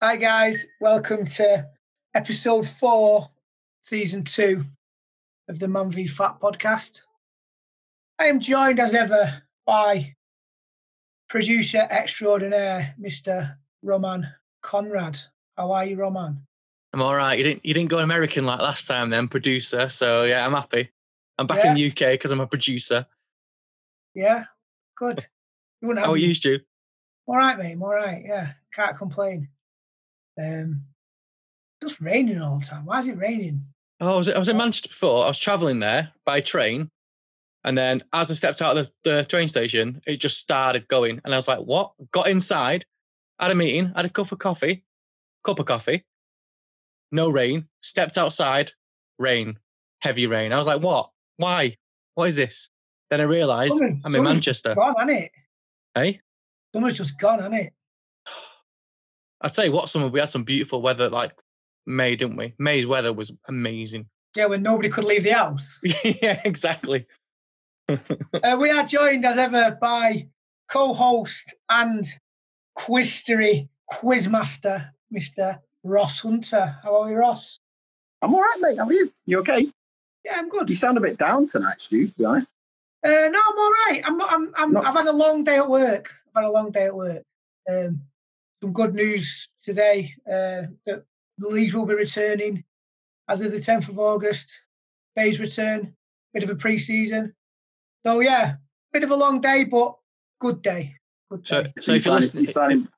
[0.00, 0.66] Hi, guys.
[0.80, 1.66] Welcome to
[2.14, 3.28] episode four,
[3.82, 4.64] season two
[5.48, 7.02] of the Man v Fat podcast.
[8.18, 10.14] I am joined as ever by
[11.28, 13.56] producer extraordinaire, Mr.
[13.82, 14.26] Roman
[14.62, 15.18] Conrad.
[15.56, 16.40] How are you, Roman?
[16.92, 17.36] I'm all right.
[17.36, 19.88] You didn't you didn't go American like last time, then producer.
[19.88, 20.90] So yeah, I'm happy.
[21.38, 21.70] I'm back Yeah.
[21.70, 23.06] in the UK because I'm a producer.
[24.14, 24.44] Yeah,
[24.96, 25.26] good.
[25.80, 26.58] You wouldn't have How are you, Stu?
[27.26, 27.72] All right, mate.
[27.72, 28.22] I'm all right.
[28.24, 29.48] Yeah, can't complain.
[30.38, 30.82] Um,
[31.82, 32.84] just raining all the time.
[32.84, 33.64] Why is it raining?
[34.00, 35.24] Oh, I was, I was in Manchester before.
[35.24, 36.90] I was travelling there by train,
[37.64, 41.20] and then as I stepped out of the, the train station, it just started going,
[41.24, 42.86] and I was like, "What?" Got inside,
[43.40, 44.84] had a meeting, had a cup of coffee,
[45.44, 46.04] cup of coffee,
[47.10, 47.66] no rain.
[47.82, 48.72] Stepped outside,
[49.18, 49.58] rain,
[50.00, 50.52] heavy rain.
[50.52, 51.10] I was like, "What?
[51.36, 51.76] Why?
[52.14, 52.68] What is this?"
[53.10, 54.74] Then I realised Summer- I'm in Manchester.
[54.74, 55.32] Gone, hasn't it?
[55.94, 56.20] Hey,
[56.74, 57.72] Summer's just gone, hasn't it?
[59.40, 61.32] I'd say what summer we had some beautiful weather like
[61.86, 62.54] May, didn't we?
[62.58, 64.06] May's weather was amazing.
[64.36, 65.78] Yeah, when nobody could leave the house.
[65.82, 67.06] yeah, exactly.
[67.88, 70.26] Uh, we are joined as ever by
[70.70, 72.04] co-host and
[72.78, 75.58] quistery quizmaster, Mr.
[75.84, 76.76] Ross Hunter.
[76.82, 77.58] How are you, Ross?
[78.20, 78.76] I'm all right, mate.
[78.78, 79.10] How are you?
[79.24, 79.72] You okay?
[80.24, 80.68] Yeah, I'm good.
[80.68, 82.46] You sound a bit down tonight, Stu, to be honest.
[83.02, 84.02] Uh, no, I'm all right.
[84.04, 86.12] I'm, I'm, I'm, Not- I've had a long day at work.
[86.36, 87.22] I've had a long day at work.
[87.70, 88.02] Um,
[88.62, 91.04] some good news today uh, that
[91.38, 92.64] the leagues will be returning
[93.28, 94.52] as of the 10th of August.
[95.14, 95.94] Bayes return,
[96.32, 97.34] bit of a pre-season.
[98.04, 98.56] So yeah,
[98.92, 99.96] bit of a long day, but
[100.40, 100.94] good day.
[101.30, 101.72] Good day.
[101.80, 102.88] so you if you're listening, signing,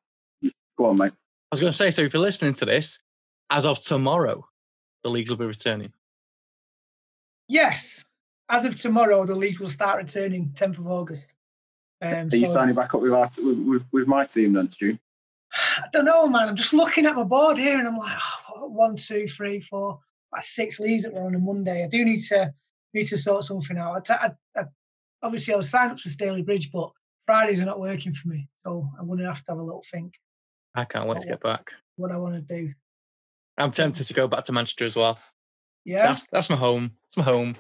[0.79, 1.13] go on, mate.
[1.13, 2.99] I was going to say, so if you're listening to this,
[3.51, 4.47] as of tomorrow,
[5.03, 5.93] the leagues will be returning.
[7.49, 8.05] Yes,
[8.49, 11.35] as of tomorrow, the league will start returning 10th of August.
[12.03, 14.71] Um, Are you so- signing back up with, our, with, with, with my team then,
[14.71, 14.99] Stu?
[15.53, 16.49] I don't know, man.
[16.49, 18.19] I'm just looking at my board here, and I'm like,
[18.55, 19.99] oh, one, two, three, four,
[20.33, 21.85] like six leagues that were on a Monday.
[21.85, 22.53] I do need to
[22.95, 23.97] need to sort something out.
[23.97, 24.65] I, t- I, I,
[25.23, 26.91] obviously, I was signed up for Stalybridge, but
[27.27, 29.85] Fridays are not working for me, so I'm going to have to have a little
[29.91, 30.15] think
[30.75, 31.73] I can't wait to get back.
[31.97, 32.73] what I want to do.
[33.59, 35.19] I'm tempted to go back to Manchester as well.
[35.85, 36.93] Yeah, That's that's my home.
[37.07, 37.57] It's my home.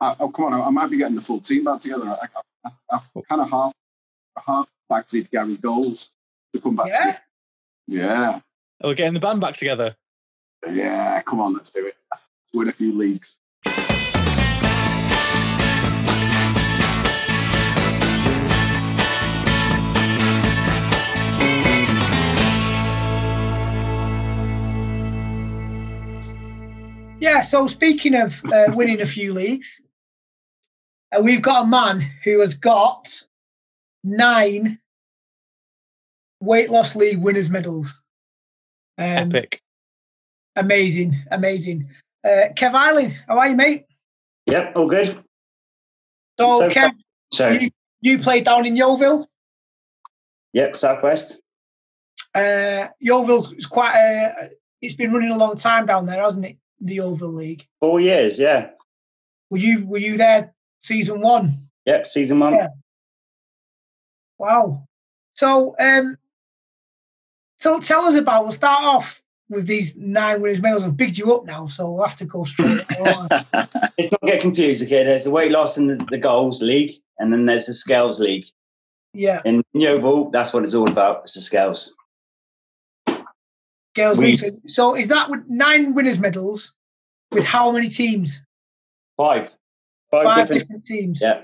[0.00, 0.54] Uh, oh, come on.
[0.54, 2.08] I, I might be getting the full team back together.
[2.08, 2.28] I,
[2.64, 3.72] I, I, I've kind of half,
[4.46, 6.12] half backed Gary goals
[6.54, 7.12] to come back yeah.
[7.12, 7.20] to
[7.88, 8.40] Yeah.
[8.82, 9.96] Oh, we're getting the band back together.
[10.70, 11.96] Yeah, come on, let's do it.
[12.52, 13.38] Win a few leagues.
[27.20, 29.80] Yeah, so speaking of uh, winning a few leagues,
[31.16, 33.22] uh, we've got a man who has got
[34.04, 34.78] nine
[36.40, 38.00] weight loss league winners medals.
[38.98, 39.60] Um, Epic.
[40.56, 41.88] Amazing, amazing.
[42.24, 43.86] Uh, Kev Island, how are you, mate?
[44.46, 45.22] Yep, all good.
[46.38, 46.90] So, So- Kev,
[47.32, 49.28] So, you, you played down in Yeovil.
[50.52, 51.40] yep, Southwest.
[52.34, 54.50] Uh, Yeovil is quite a.
[54.80, 56.56] It's been running a long time down there, hasn't it?
[56.80, 57.66] The Yeovil League.
[57.80, 58.70] Four years, yeah.
[59.50, 61.52] Were you Were you there season one?
[61.86, 62.54] Yep, season one.
[62.54, 62.68] Yeah.
[64.38, 64.86] Wow.
[65.34, 66.16] So, um,
[67.58, 68.44] so tell us about.
[68.44, 70.82] We'll start off with these nine winners medals.
[70.84, 72.82] I've bigged you up now, so we'll have to go straight.
[73.00, 75.04] Let's not get confused, okay?
[75.04, 78.44] There's the weight loss and the, the goals league, and then there's the scales league.
[79.14, 81.22] yeah, In Yeovil, that's what it's all about.
[81.22, 81.94] It's the scales.
[83.94, 84.18] girls.
[84.18, 84.38] We- League.
[84.38, 86.74] So, so is that with nine winners medals
[87.32, 88.42] with how many teams?
[89.16, 89.50] Five.
[90.10, 90.60] Five, Five different.
[90.62, 91.20] different teams.
[91.22, 91.40] Yeah.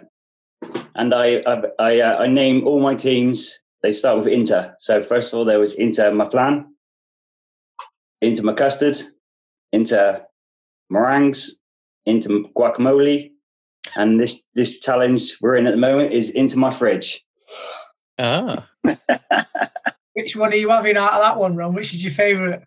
[0.94, 3.60] And I, I, I, uh, I name all my teams.
[3.84, 4.74] They start with Inter.
[4.78, 6.64] So first of all, there was Inter Maflan,
[8.22, 9.04] Inter Macustard,
[9.72, 10.24] Inter
[10.88, 11.60] Meringues,
[12.06, 13.32] Inter Guacamole,
[13.94, 17.22] and this this challenge we're in at the moment is Into My Fridge.
[18.18, 18.66] Ah,
[20.14, 21.74] Which one are you having out of that one, Ron?
[21.74, 22.62] Which is your favourite?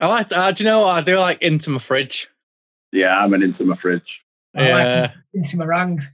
[0.00, 0.32] I like.
[0.32, 1.18] Uh, do you know what I do?
[1.18, 2.26] Like into my fridge.
[2.90, 4.24] Yeah, I'm an into my fridge.
[4.56, 6.06] I like yeah, Into meringues.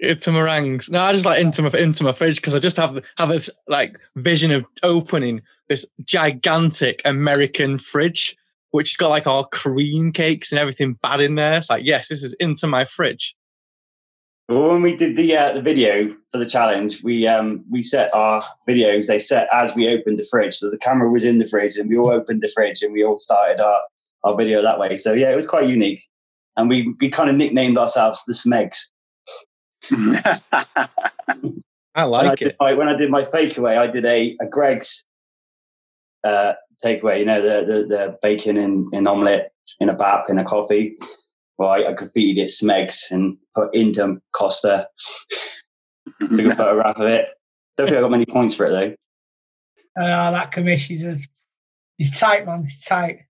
[0.00, 0.90] Into meringues.
[0.90, 3.50] No, I just like into my into my fridge because I just have have this
[3.68, 8.36] like vision of opening this gigantic American fridge,
[8.70, 11.56] which has got like all cream cakes and everything bad in there.
[11.56, 13.34] It's like, yes, this is into my fridge.
[14.48, 18.14] Well, when we did the uh, the video for the challenge, we um we set
[18.14, 19.06] our videos.
[19.06, 21.90] They set as we opened the fridge, so the camera was in the fridge, and
[21.90, 23.80] we all opened the fridge, and we all started our
[24.22, 24.96] our video that way.
[24.96, 26.04] So yeah, it was quite unique,
[26.56, 28.78] and we we kind of nicknamed ourselves the Smegs.
[31.94, 32.56] I When I like did it.
[32.60, 35.04] my, when I did my fake away, I did a, a Greggs
[36.24, 36.52] uh,
[36.84, 37.20] takeaway.
[37.20, 40.96] You know, the the, the bacon in in omelette in a bap in a coffee.
[41.58, 44.88] Well, I, I graffitied it Smegs and put into Costa.
[46.20, 47.26] Took a photograph of it.
[47.76, 48.70] Don't think I got many points for it
[49.96, 50.02] though.
[50.02, 51.28] Uh, that commission is
[51.96, 52.64] he's tight, man.
[52.64, 53.20] He's tight.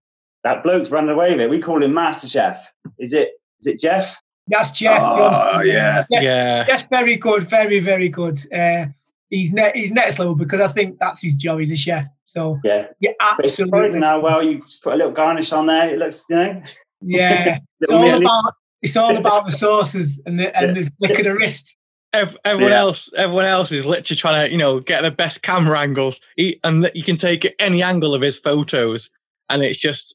[0.42, 1.50] That bloke's running away with it.
[1.50, 2.68] We call him Master Chef.
[2.98, 3.30] Is it?
[3.60, 4.20] Is it Jeff?
[4.48, 5.00] That's Jeff.
[5.02, 6.04] Oh, yeah.
[6.12, 6.64] Jeff, Yeah.
[6.66, 8.38] Jeff, very good, very, very good.
[8.52, 8.86] Uh,
[9.30, 11.58] he's ne- he's next level because I think that's his job.
[11.58, 12.06] He's a chef.
[12.26, 12.86] So Yeah.
[13.00, 15.88] yeah, But it's surprising how well you just put a little garnish on there.
[15.88, 16.62] It looks, you know.
[17.02, 18.24] Yeah, it's all mealy.
[18.24, 21.74] about it's all about the sauces and the and the flick of the wrist.
[22.12, 22.78] Everyone Yeah.
[22.78, 26.58] else, everyone else is literally trying to, you know, get the best camera angles, he,
[26.64, 29.10] and that you can take any angle of his photos,
[29.50, 30.14] and it's just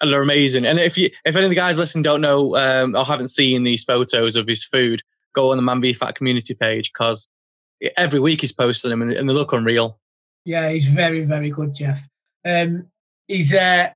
[0.00, 0.66] they're amazing.
[0.66, 3.64] And if you, if any of the guys listening don't know um, or haven't seen
[3.64, 5.02] these photos of his food,
[5.34, 7.28] go on the Man v Fat community page because
[7.96, 9.98] every week he's posting them, and, and they look unreal.
[10.44, 12.00] Yeah, he's very, very good, Jeff.
[12.44, 12.86] Um,
[13.26, 13.90] he's uh,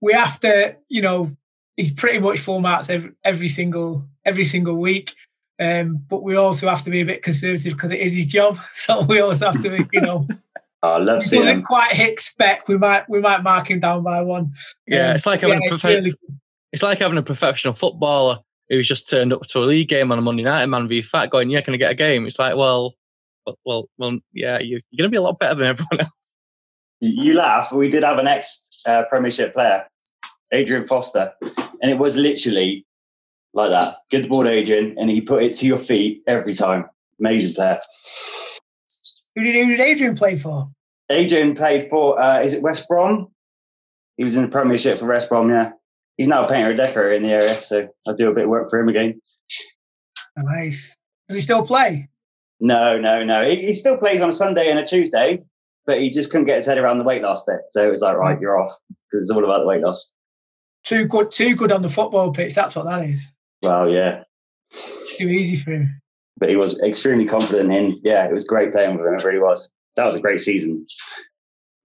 [0.00, 1.34] we have to, you know,
[1.76, 5.14] he's pretty much formats every every single every single week.
[5.60, 8.58] Um, but we also have to be a bit conservative because it is his job.
[8.72, 10.26] So we also have to, be, you know,
[10.82, 11.62] I love if he seeing doesn't him.
[11.64, 12.66] quite hit spec.
[12.68, 14.52] We might we might mark him down by one.
[14.86, 16.14] Yeah, Um, it's like having a it's really-
[16.72, 18.38] it's like having a professional footballer
[18.68, 21.02] who's just turned up to a league game on a Monday night, and Man v
[21.02, 22.94] Fat, going, "Yeah, can I get a game?" It's like, well,
[23.46, 26.10] well, well, well yeah, you, you're going to be a lot better than everyone else.
[27.00, 27.68] You laugh.
[27.70, 29.84] but We did have an ex uh, Premiership player,
[30.52, 31.32] Adrian Foster,
[31.82, 32.86] and it was literally
[33.54, 33.96] like that.
[34.10, 36.88] Good ball, Adrian, and he put it to your feet every time.
[37.20, 37.80] Amazing player.
[39.34, 40.68] Who did who did Adrian play for?
[41.10, 43.28] Adrian played for, uh, is it West Brom?
[44.16, 45.72] He was in the Premiership for West Brom, yeah.
[46.16, 48.50] He's now a painter and decorator in the area, so I'll do a bit of
[48.50, 49.20] work for him again.
[50.36, 50.96] Nice.
[51.28, 52.08] Does he still play?
[52.60, 53.48] No, no, no.
[53.48, 55.42] He, he still plays on a Sunday and a Tuesday,
[55.86, 57.60] but he just couldn't get his head around the weight loss bit.
[57.70, 60.12] So it was like, right, you're off because it's all about the weight loss.
[60.84, 62.54] Too good, too good on the football pitch.
[62.54, 63.26] That's what that is.
[63.62, 64.24] Well, yeah.
[64.70, 66.01] It's too easy for him.
[66.38, 69.14] But he was extremely confident in, yeah, it was great playing with him.
[69.14, 69.70] It really was.
[69.96, 70.84] That was a great season.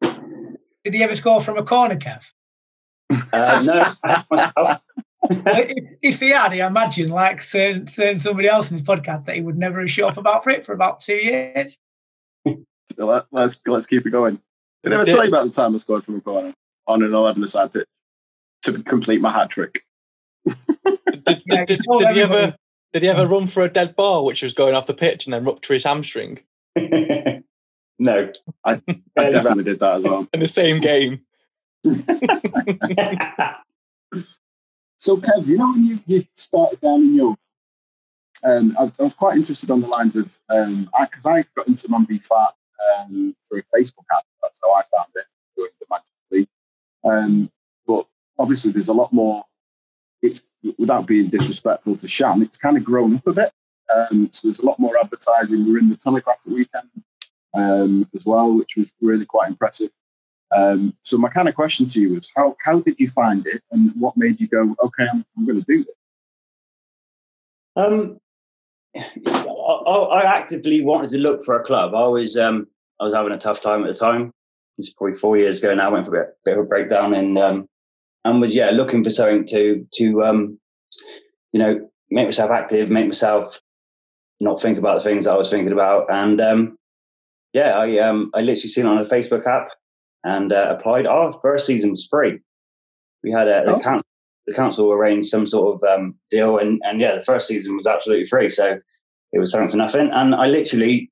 [0.01, 2.21] Did he ever score from a corner, Kev?
[3.09, 4.81] Uh, no, I had myself.
[5.29, 9.35] if, if he had, I imagine, like saying, saying somebody else in his podcast, that
[9.35, 11.77] he would never have shut up about for it for about two years.
[12.97, 14.39] Let, let's let's keep it going.
[14.83, 16.53] Did I ever tell you about the time I scored from a corner
[16.87, 17.87] on an 11 aside pitch
[18.63, 19.81] to complete my hat trick?
[20.45, 22.57] Did, Yeah, did, did, he told did he ever everybody.
[22.97, 25.33] Did he ever run for a dead ball which was going off the pitch and
[25.33, 26.39] then rupture his hamstring
[27.99, 28.31] no.
[28.63, 28.81] I
[29.15, 30.27] Fairly definitely did that as well.
[30.33, 31.21] in the same game?
[34.99, 37.37] So, Kev, you know when you, you started down in Yeovil,
[38.43, 41.87] um, I, I was quite interested on the lines of um, because I, got into
[41.89, 42.55] Man Fat
[42.99, 44.23] um, through a Facebook ad.
[44.41, 46.49] That's how I found it during the Manchester League.
[47.03, 47.51] Um,
[47.85, 48.07] but
[48.39, 49.45] obviously, there's a lot more.
[50.27, 50.41] It's
[50.77, 53.51] without being disrespectful to Sham, it's kind of grown up a bit.
[53.95, 55.65] Um, so there's a lot more advertising.
[55.65, 56.89] We were in the Telegraph at weekend
[57.53, 59.89] um, as well, which was really quite impressive.
[60.55, 63.61] Um, so my kind of question to you is how how did you find it,
[63.71, 65.95] and what made you go, okay, I'm, I'm going to do this?
[67.75, 68.19] Um,
[68.95, 71.93] I, I actively wanted to look for a club.
[71.93, 72.67] I was um,
[72.99, 74.31] I was having a tough time at the time.
[74.77, 75.89] It's probably four years ago now.
[75.89, 77.67] I went for a bit, bit of a breakdown and um,
[78.27, 80.59] and was yeah looking for something to to um,
[81.53, 83.59] you know make myself active, make myself
[84.39, 86.07] not think about the things I was thinking about.
[86.09, 86.77] And um,
[87.53, 89.69] yeah, I um, I literally seen on a Facebook app
[90.23, 91.07] and uh, applied.
[91.07, 92.39] Our first season was free.
[93.23, 93.79] We had a the, Oh.
[93.79, 94.05] council,
[94.45, 97.87] the council arranged some sort of um, deal, and and yeah, the first season was
[97.87, 98.49] absolutely free.
[98.49, 98.79] So
[99.33, 101.11] it was something for nothing, and I literally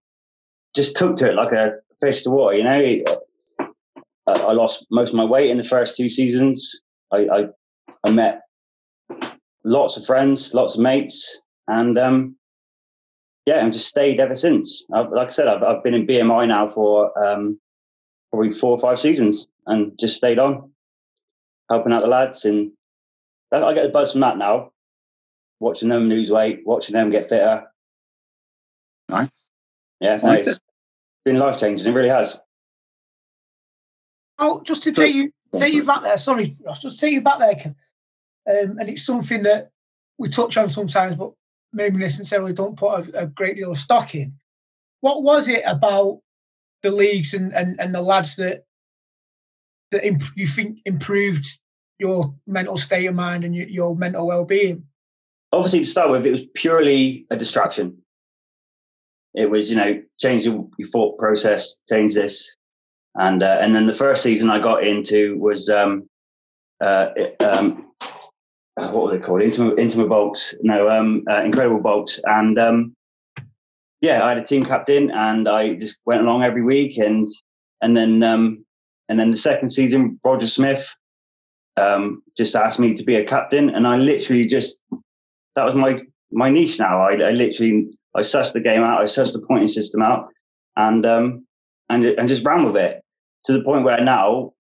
[0.76, 2.58] just took to it like a fish to water.
[2.58, 3.04] You know,
[4.28, 6.82] I, I lost most of my weight in the first two seasons.
[7.12, 7.46] I I,
[8.04, 8.42] I met
[9.64, 12.36] lots of friends, lots of mates, and um,
[13.46, 14.86] yeah, and just stayed ever since.
[14.94, 17.60] I've, like I said, I've, I've been in BMI now for um,
[18.32, 20.72] probably four or five seasons, and just stayed on,
[21.70, 22.72] helping out the lads, and
[23.52, 24.72] I I get the buzz from that now.
[25.62, 27.64] Watching them lose weight, watching them get fitter.
[29.08, 29.30] Nice.
[30.02, 30.60] Yeah, no, Like it's
[31.24, 31.88] been life changing.
[31.88, 32.40] It really has.
[34.38, 36.18] Oh, just to So- take you Go on, take you back there.
[36.18, 36.82] Sorry, Ross.
[36.82, 37.76] Just take you back there.
[38.48, 39.72] Um, and it's something that
[40.18, 41.32] we touch on sometimes, but
[41.74, 44.34] maybe necessarily don't put a, a great deal of stock in.
[45.02, 46.22] What was it about
[46.84, 48.66] the leagues and, and, and the lads that
[49.92, 51.46] that imp- you think improved
[52.00, 54.86] your mental state of mind and your, your mental well being?
[55.56, 57.98] obviously to start with, it was purely a distraction.
[59.34, 62.56] It was, you know, change your, your thought process, change this,
[63.16, 66.10] and uh, and then the first season I got into was um,
[66.84, 67.92] uh, um,
[68.76, 69.42] what were they called?
[69.42, 72.96] Intimate, Intimate Bolts, no, um, uh, Incredible Bolts, and um,
[74.02, 77.28] yeah, I had a team captain, and I just went along every week, and
[77.82, 78.66] and then um,
[79.08, 80.94] and then the second season, Roger Smith
[81.78, 84.80] um, just asked me to be a captain, and I literally just
[85.56, 87.02] that was my my niche now.
[87.02, 90.28] I, I literally I sussed the game out, I sussed the pointing system out,
[90.76, 91.46] and um,
[91.90, 93.02] and and just ran with it
[93.46, 94.54] to the point where now,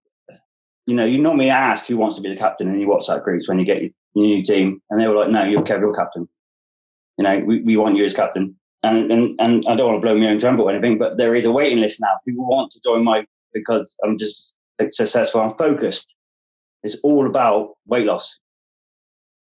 [0.85, 3.47] you know, you normally ask who wants to be the captain in your WhatsApp groups
[3.47, 6.29] when you get your, new team, and they were like, "No, you're Kev, you're captain.
[7.17, 10.01] You know, we, we want you as captain." And, and and I don't want to
[10.01, 12.13] blow my own trumpet or anything, but there is a waiting list now.
[12.25, 14.57] People want to join my because I'm just
[14.91, 15.41] successful.
[15.41, 16.15] I'm focused.
[16.83, 18.39] It's all about weight loss.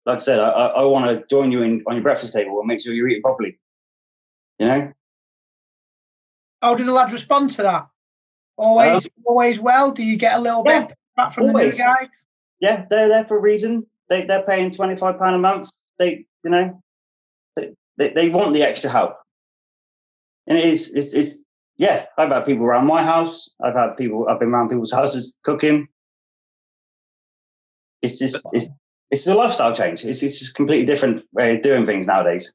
[0.04, 2.58] Like I said, I, I, I want to join you in on your breakfast table
[2.58, 3.58] and make sure you're eating properly.
[4.58, 4.92] You know.
[6.62, 7.86] How do the lads respond to that?
[8.58, 9.92] Always, um, always well.
[9.92, 11.76] Do you get a little yeah, bit back from always.
[11.76, 12.08] the new guys?
[12.60, 13.86] Yeah, they're there for a reason.
[14.08, 15.68] They they're paying twenty five pound a month.
[15.98, 16.82] They you know,
[17.56, 19.16] they, they, they want the extra help,
[20.46, 21.42] and it is it's, it's
[21.76, 22.06] yeah.
[22.16, 23.50] I've had people around my house.
[23.62, 24.26] I've had people.
[24.28, 25.88] I've been around people's houses cooking.
[28.00, 28.70] It's just it's
[29.10, 30.04] it's a lifestyle change.
[30.04, 32.54] It's it's just completely different way of doing things nowadays.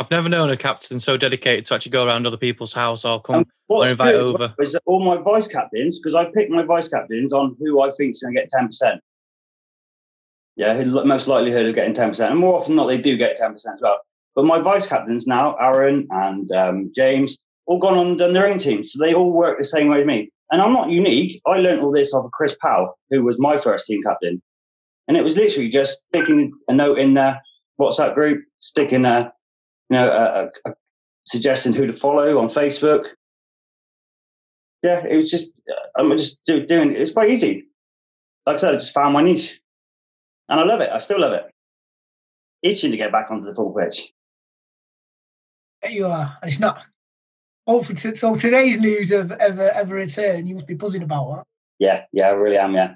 [0.00, 3.20] I've never known a captain so dedicated to actually go around other people's house or
[3.20, 4.54] come or invite over.
[4.58, 7.90] Is that all my vice captains, because I pick my vice captains on who I
[7.92, 8.98] think is going to get 10%.
[10.56, 12.30] Yeah, most likelihood of getting 10%.
[12.30, 13.98] And more often than not, they do get 10% as well.
[14.34, 18.46] But my vice captains now, Aaron and um, James, all gone on and done their
[18.46, 18.86] own team.
[18.86, 20.30] So they all work the same way as me.
[20.50, 21.42] And I'm not unique.
[21.46, 24.40] I learned all this off of Chris Powell, who was my first team captain.
[25.08, 27.36] And it was literally just sticking a note in the
[27.78, 29.30] WhatsApp group, sticking a
[29.90, 30.74] you know, a, a,
[31.26, 33.04] suggesting who to follow on Facebook.
[34.82, 35.52] Yeah, it was just
[35.96, 36.94] I'm just do, doing.
[36.94, 37.66] It's quite easy.
[38.46, 39.60] Like I said, I just found my niche,
[40.48, 40.90] and I love it.
[40.90, 41.50] I still love it.
[42.62, 44.12] Itching to get back onto the full pitch.
[45.82, 46.38] There you are.
[46.40, 46.82] And it's not.
[47.66, 51.44] Hopefully, so today's news of ever ever return, you must be buzzing about that.
[51.78, 52.74] Yeah, yeah, I really am.
[52.74, 52.94] Yeah.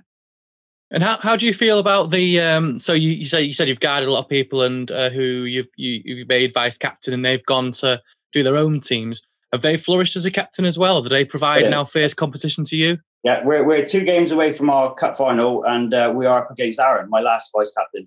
[0.90, 3.68] And how, how do you feel about the um, so you, you say you said
[3.68, 7.14] you've guided a lot of people and uh, who you've you, you've made vice captain
[7.14, 8.00] and they've gone to
[8.32, 9.26] do their own teams.
[9.52, 11.02] Have they flourished as a captain as well?
[11.02, 11.68] Do they provide yeah.
[11.70, 12.98] now fierce competition to you?
[13.22, 16.50] Yeah, we're we're two games away from our cup final, and uh, we are up
[16.50, 18.06] against Aaron, my last vice captain,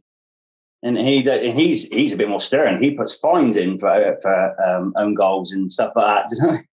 [0.83, 2.81] and he and he's he's a bit more stern.
[2.81, 6.63] He puts fines in for for um, own goals and stuff like that.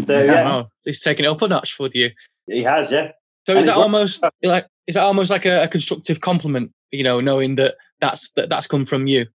[0.06, 2.10] so, yeah, he's taking it up a notch with you.
[2.46, 3.12] He has, yeah.
[3.46, 6.72] So is that almost like is that almost like a, a, constructive compliment?
[6.90, 9.26] You know, knowing that that's that, that's come from you.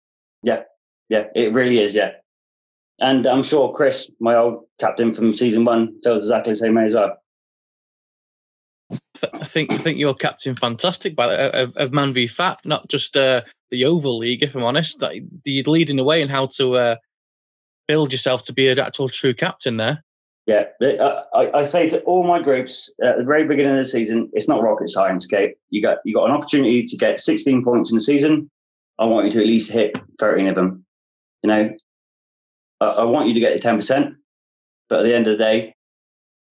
[0.42, 0.62] Yeah,
[1.08, 1.94] yeah, it really is.
[1.94, 2.12] Yeah,
[3.00, 6.86] and I'm sure Chris, my old captain from season one, tells exactly the same way
[6.86, 7.18] as well.
[9.40, 13.16] I think I think you're captain fantastic, by of, of Man v Fat, not just
[13.16, 14.42] uh, the Yeovil League.
[14.42, 15.04] If I'm honest,
[15.44, 16.96] you're leading the way in how to uh,
[17.86, 20.02] build yourself to be an actual true captain there.
[20.46, 24.28] Yeah, uh, I, say to all my groups at the very beginning of the season,
[24.32, 25.24] it's not rocket science.
[25.26, 28.50] Okay, you got you got an opportunity to get 16 points in the season.
[28.98, 30.84] I want you to at least hit 13 of them.
[31.44, 31.76] You know,
[32.80, 34.14] I, want you to get to 10 percent,
[34.88, 35.76] but at the end of the day,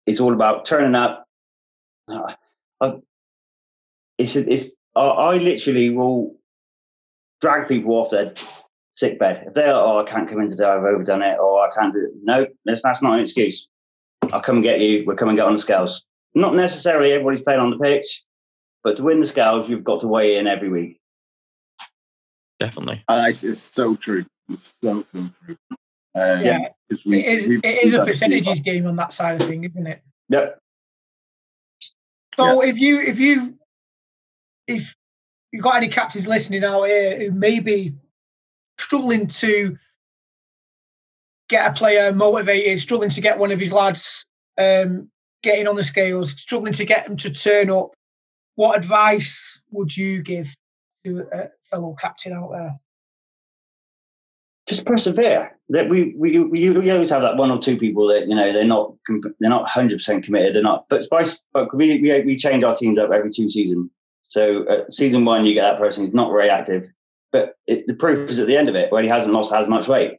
[0.07, 1.25] it's all about turning up.
[2.11, 2.93] I,
[4.19, 6.37] it's it's I, literally will
[7.41, 8.35] drag people off their
[8.97, 9.45] sick bed.
[9.47, 12.01] If they're, oh, I can't come in today, I've overdone it, or I can't do
[12.01, 12.11] it.
[12.23, 13.69] No, that's, that's not an excuse.
[14.33, 15.05] I'll come and get you.
[15.07, 16.05] We'll come and get on the scales.
[16.35, 18.25] Not necessarily everybody's playing on the pitch,
[18.85, 21.01] but to win the scales, you've got to weigh in every week.
[22.59, 23.03] Definitely.
[23.09, 24.25] And it's, it's so true.
[24.49, 25.57] It's so, so true.
[26.15, 26.69] Um, yeah,
[27.07, 30.03] we, it is, it is a percentages game on that side of things, isn't it?
[30.31, 30.59] Yep.
[32.37, 33.55] So if you if you
[34.67, 34.95] if
[35.53, 37.95] you've got any captains listening out here who maybe
[38.79, 39.77] struggling to
[41.49, 44.25] get a player motivated, struggling to get one of his lads
[44.59, 45.11] um,
[45.43, 47.93] getting on the scales, struggling to get them to turn up.
[48.57, 50.55] What advice would you give
[51.05, 52.75] to a fellow captain out there?
[54.69, 55.57] Just persevere.
[55.71, 58.53] That we, we we we always have that one or two people that you know
[58.53, 58.95] they're not
[59.39, 60.55] they're not hundred percent committed.
[60.55, 60.87] They're not.
[60.89, 63.91] But by but we, we we change our teams up every two seasons.
[64.25, 66.89] So uh, season one, you get that person who's not very active,
[67.33, 69.69] but it, the proof is at the end of it when he hasn't lost as
[69.69, 70.19] much weight.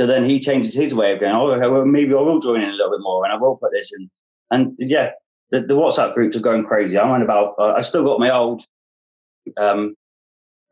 [0.00, 2.70] So then he changes his way of going, oh, well, maybe I will join in
[2.70, 4.10] a little bit more and I will put this in.
[4.50, 5.10] And yeah,
[5.50, 6.98] the, the WhatsApp groups are going crazy.
[6.98, 8.64] I'm on about, uh, I still got my old
[9.58, 9.94] um,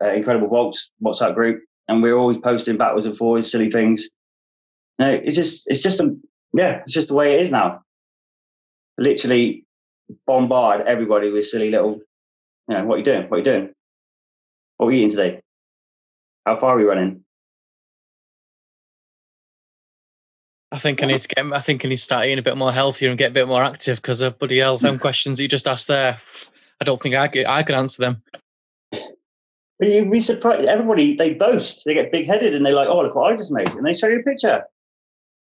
[0.03, 4.09] uh, Incredible Bolts WhatsApp group and we're always posting backwards and forwards, silly things.
[4.97, 6.17] No, it's just, it's just, a,
[6.53, 7.81] yeah, it's just the way it is now.
[8.97, 9.63] literally
[10.25, 11.99] bombard everybody with silly little,
[12.67, 13.29] you know, what are you doing?
[13.29, 13.69] What are you doing?
[14.77, 15.41] What are we eating today?
[16.47, 17.23] How far are we running?
[20.79, 21.45] I think I need to get.
[21.51, 23.49] I think I need to start eating a bit more healthier and get a bit
[23.49, 26.17] more active because of bloody hell, them questions you just asked there.
[26.79, 28.23] I don't think I could, I could answer them.
[28.91, 30.69] But you'd be surprised.
[30.69, 33.51] Everybody they boast, they get big headed, and they're like, "Oh, look what I just
[33.51, 34.63] made," and they show you a picture.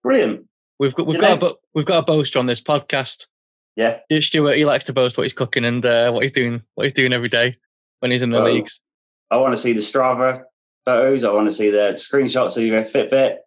[0.04, 0.48] Brilliant.
[0.80, 3.28] We've got we've You got a, know- we've got a boaster on this podcast.
[3.76, 4.00] Yeah.
[4.10, 6.86] Yeah, Stuart, he likes to boast what he's cooking and uh, what he's doing, what
[6.86, 7.56] he's doing every day
[8.00, 8.46] when he's in the Oh.
[8.46, 8.82] leagues.
[9.30, 10.42] I want to see the Strava
[10.86, 11.24] photos.
[11.24, 13.38] I want to see the screenshots of your Fitbit.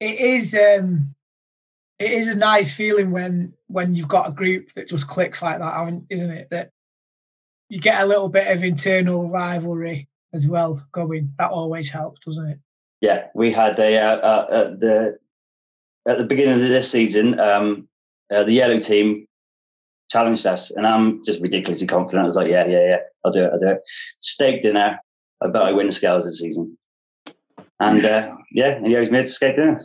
[0.00, 1.14] It is um
[1.98, 5.58] it is a nice feeling when when you've got a group that just clicks like
[5.58, 6.70] that isn't it that
[7.68, 12.46] you get a little bit of internal rivalry as well going that always helps doesn't
[12.46, 12.58] it
[13.00, 15.18] Yeah, we had a uh, uh, at the
[16.06, 17.38] at the beginning of this season.
[17.38, 17.88] Um,
[18.34, 19.26] uh, the yellow team
[20.10, 22.22] challenged us, and I'm just ridiculously confident.
[22.22, 23.50] I was like, "Yeah, yeah, yeah, I'll do it.
[23.52, 23.82] I'll do it."
[24.20, 24.98] Steak dinner.
[25.42, 26.78] I bet I win the scales this season.
[27.80, 29.84] And uh, yeah, and he owes me a steak dinner.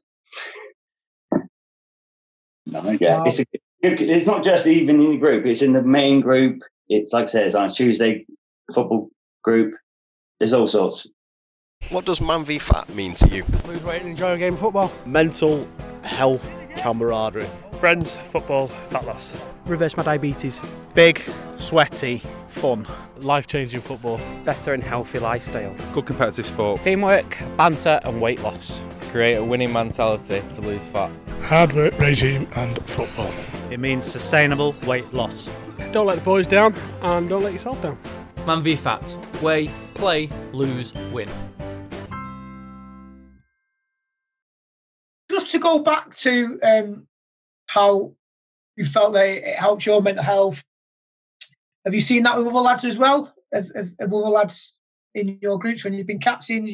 [2.72, 3.00] Nice.
[3.02, 3.24] Yeah, Wow.
[3.26, 3.46] it's a,
[3.84, 6.62] it's not just even in the group; it's in the main group.
[6.90, 8.26] It's like I said, it's on a Tuesday
[8.74, 9.10] football
[9.44, 9.76] group.
[10.40, 11.08] There's all sorts.
[11.90, 13.44] What does Man v Fat mean to you?
[13.68, 14.92] Lose weight and enjoy a game of football.
[15.06, 15.68] mental
[16.04, 17.48] health camaraderie.
[17.80, 19.34] Friends, football, fat loss.
[19.66, 20.62] Reverse my diabetes.
[20.94, 21.22] Big,
[21.56, 22.88] sweaty, fun.
[23.18, 24.20] Life changing football.
[24.46, 25.76] better and healthy lifestyle.
[25.94, 26.82] Good competitive sport.
[26.84, 28.80] Teamwork, banter, and weight loss.
[29.12, 31.12] Create a winning mentality to lose fat.
[31.44, 33.32] Hard work regime and football.
[33.70, 35.54] It means sustainable weight loss.
[35.92, 37.98] Don't let the boys down and don't let yourself down.
[38.46, 39.18] Man v Fat.
[39.42, 41.28] Weigh, play, lose, win.
[45.32, 47.08] just to go back to um
[47.68, 48.14] how
[48.76, 50.64] you felt that it helped your mental health
[51.86, 54.76] have you seen that with other lads as well of, of, of other lads
[55.16, 56.70] in your groups when you've been captains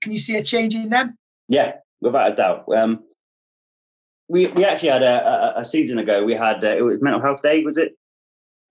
[0.00, 1.16] can you see a change in them
[1.48, 2.64] Yeah, without a doubt.
[2.74, 3.04] Um,
[4.28, 6.24] we we actually had a, a, a season ago.
[6.24, 7.96] We had uh, it was Mental Health Day, was it?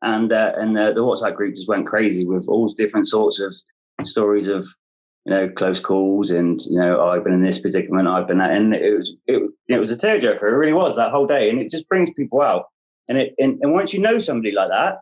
[0.02, 3.54] And uh, and uh, the WhatsApp group just went crazy with all different sorts of
[4.04, 4.68] stories of
[5.26, 8.40] you know close calls and you know oh, I've been in this predicament, I've been
[8.40, 10.44] that, and it was it, it was a tearjerker.
[10.44, 12.66] It really was that whole day, and it just brings people out.
[13.08, 15.00] And it and, and once you know somebody like that,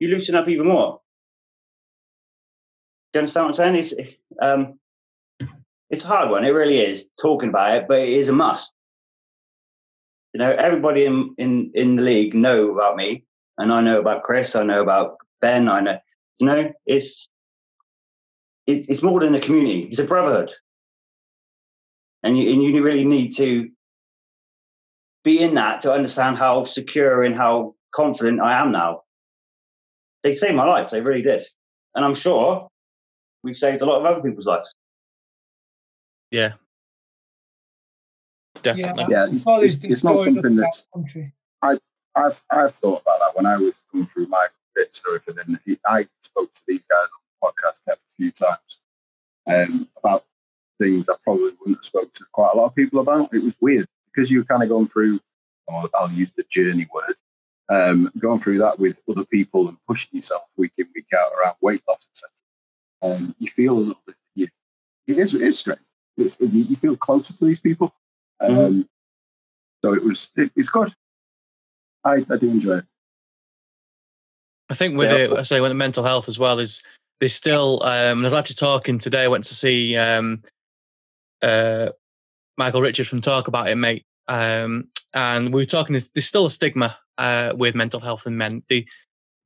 [0.00, 1.00] you loosen up even more.
[3.12, 3.76] Do you understand what I'm saying?
[3.76, 3.94] It's
[4.42, 4.78] um,
[5.90, 6.44] it's a hard one.
[6.44, 8.74] It really is talking about it, but it is a must.
[10.34, 13.24] You know, everybody in in in the league know about me,
[13.56, 14.54] and I know about Chris.
[14.54, 15.68] I know about Ben.
[15.68, 15.98] I know.
[16.38, 17.28] You know, it's
[18.66, 19.88] it's, it's more than a community.
[19.90, 20.52] It's a brotherhood,
[22.22, 23.70] and you and you really need to
[25.24, 29.02] be in that to understand how secure and how confident I am now.
[30.22, 30.90] They saved my life.
[30.90, 31.42] They really did,
[31.94, 32.68] and I'm sure
[33.42, 34.74] we've saved a lot of other people's lives.
[36.30, 36.52] Yeah,
[38.62, 39.06] definitely.
[39.08, 41.32] Yeah, it's, it's, it's not something that's country.
[42.18, 45.44] I've I've thought about that when I was going through my bits and everything.
[45.46, 47.08] And he, I spoke to these guys
[47.42, 48.80] on the podcast a few times
[49.46, 50.24] um, about
[50.78, 53.32] things I probably wouldn't have spoke to quite a lot of people about.
[53.34, 55.20] It was weird because you were kind of going through.
[55.70, 57.14] I'll, I'll use the journey word.
[57.70, 61.56] Um, going through that with other people and pushing yourself week in week out around
[61.60, 62.30] weight loss, etc.
[63.02, 64.16] Um, you feel a little bit.
[64.34, 64.48] You,
[65.06, 65.80] it is it is strange.
[66.18, 67.94] It's, you, you feel closer to these people.
[68.40, 68.88] Um, Mhm.
[69.84, 70.28] So it was.
[70.36, 70.92] It, it's good.
[72.04, 72.84] I, I do enjoy it.
[74.68, 75.16] I think with Yeah.
[75.18, 76.82] it, I say with the mental health as well is
[77.20, 77.82] there's still.
[77.84, 79.24] Um, I was actually talking today.
[79.24, 80.42] I went to see um,
[81.42, 81.90] uh,
[82.56, 84.04] Michael Richards from Talk About It, mate.
[84.26, 85.92] Um, and we were talking.
[85.92, 88.62] There's, there's still a stigma uh, with mental health in men.
[88.68, 88.86] The,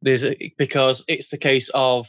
[0.00, 2.08] there's a, because it's the case of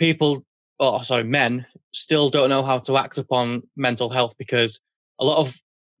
[0.00, 0.44] people.
[0.80, 4.80] Oh, sorry, men still don't know how to act upon mental health because
[5.20, 5.56] a lot of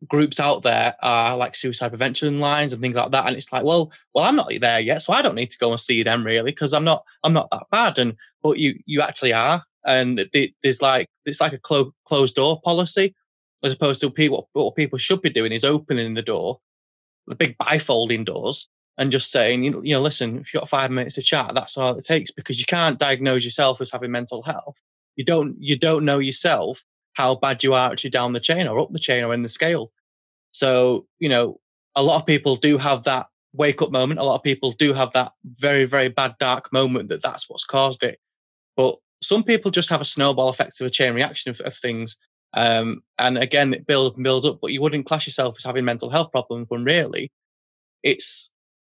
[0.08, 3.64] groups out there are like suicide prevention lines and things like that and it's like
[3.64, 6.26] well well i'm not there yet so i don't need to go and see them
[6.26, 10.18] really because i'm not i'm not that bad and but you you actually are and
[10.32, 13.14] the- there's like it's like a clo- closed door policy
[13.62, 16.60] as opposed to people what people should be doing is opening the door
[17.26, 21.16] the big bifolding doors and just saying you know, listen if you've got five minutes
[21.16, 24.80] to chat that's all it takes because you can't diagnose yourself as having mental health
[25.16, 28.80] you don't you don't know yourself how bad you are actually down the chain or
[28.80, 29.90] up the chain or in the scale
[30.54, 31.60] so, you know,
[31.96, 34.20] a lot of people do have that wake up moment.
[34.20, 37.64] A lot of people do have that very, very bad, dark moment that that's what's
[37.64, 38.20] caused it.
[38.76, 42.16] But some people just have a snowball effect of a chain reaction of, of things.
[42.56, 45.64] Um, and again, it builds up and builds up, but you wouldn't class yourself as
[45.64, 47.32] having mental health problems when really
[48.04, 48.50] it's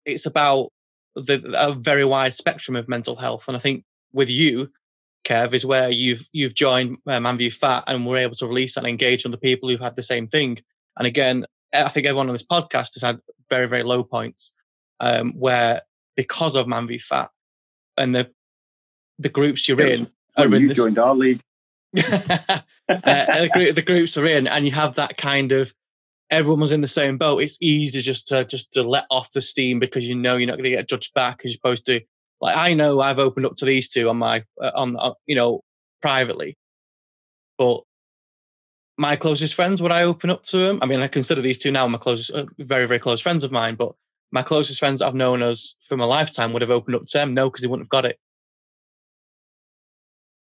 [0.04, 0.70] it's about
[1.16, 4.70] the a very wide spectrum of mental health, and I think with you,
[5.24, 8.76] Kev, is where you've you've joined uh, Man v Fat, and we're able to release
[8.76, 10.58] and engage on the people who've had the same thing.
[10.96, 14.52] And again, I think everyone on this podcast has had very very low points
[15.00, 15.82] um, where
[16.16, 17.30] because of Man v Fat
[17.96, 18.30] and the
[19.18, 21.40] the groups you're in are in you this, joined our league.
[21.96, 25.72] uh, the, group, the groups are in, and you have that kind of
[26.30, 27.42] everyone was in the same boat.
[27.42, 30.56] It's easy just to just to let off the steam because you know you're not
[30.56, 32.00] going to get judged back as opposed to
[32.40, 35.36] like I know I've opened up to these two on my uh, on uh, you
[35.36, 35.62] know
[36.02, 36.56] privately,
[37.58, 37.82] but
[38.96, 40.78] my closest friends would I open up to them?
[40.80, 43.52] I mean, I consider these two now my closest, uh, very very close friends of
[43.52, 43.92] mine, but
[44.30, 47.18] my closest friends that I've known as for my lifetime would have opened up to
[47.18, 47.34] them.
[47.34, 48.18] No, because they wouldn't have got it.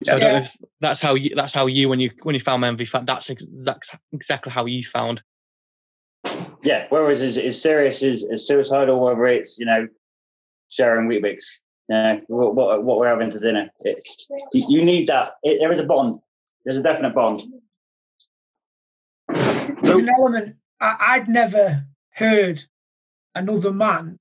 [0.05, 2.39] So I don't know if that's how you that's how you when you when you
[2.39, 5.21] found MV that's ex- that's exactly how you found.
[6.63, 9.87] Yeah, whether it's as, serious as, as suicidal, whether it's you know
[10.69, 11.43] sharing Weetabix,
[11.87, 13.69] you know what, what, we're having for dinner.
[13.79, 14.03] It,
[14.53, 15.33] you, need that.
[15.43, 16.19] It, there is a bond.
[16.65, 17.41] There's a definite bond.
[19.29, 22.63] An element I, I'd never heard
[23.35, 24.19] another man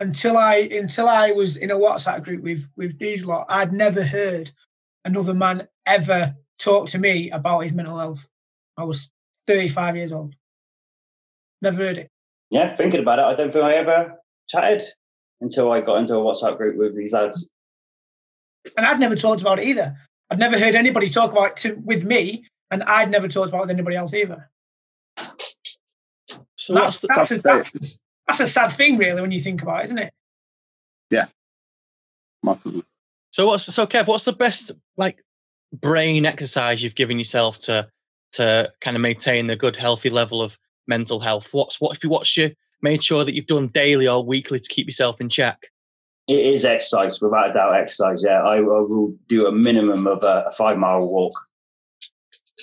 [0.00, 3.46] until I until I was in a WhatsApp group with with these lot.
[3.48, 4.50] I'd never heard
[5.04, 8.26] another man ever talk to me about his mental health.
[8.76, 9.10] I was
[9.46, 10.34] 35 years old.
[11.62, 12.10] Never heard it.
[12.50, 14.14] Yeah, thinking about it, I don't think I ever
[14.48, 14.82] chatted
[15.40, 17.48] until I got into a WhatsApp group with these lads.
[18.76, 19.96] And I'd never talked about it either.
[20.30, 23.58] I'd never heard anybody talk about it to, with me, and I'd never talked about
[23.58, 24.48] it with anybody else either.
[26.56, 29.30] So that's, what's the, that's, a, That's the- that's, that's a sad thing, really, when
[29.30, 30.12] you think about it, isn't it?
[31.10, 31.26] Yeah,
[32.42, 32.82] massively.
[33.30, 34.06] so what's so Kev?
[34.06, 35.24] What's the best like
[35.72, 37.88] brain exercise you've given yourself to
[38.32, 41.48] to kind of maintain the good healthy level of mental health?
[41.52, 44.68] What's what if you watch you made sure that you've done daily or weekly to
[44.68, 45.70] keep yourself in check?
[46.28, 47.74] It is exercise, without a doubt.
[47.74, 48.22] Exercise.
[48.22, 51.32] Yeah, I, I will do a minimum of a, a five mile walk.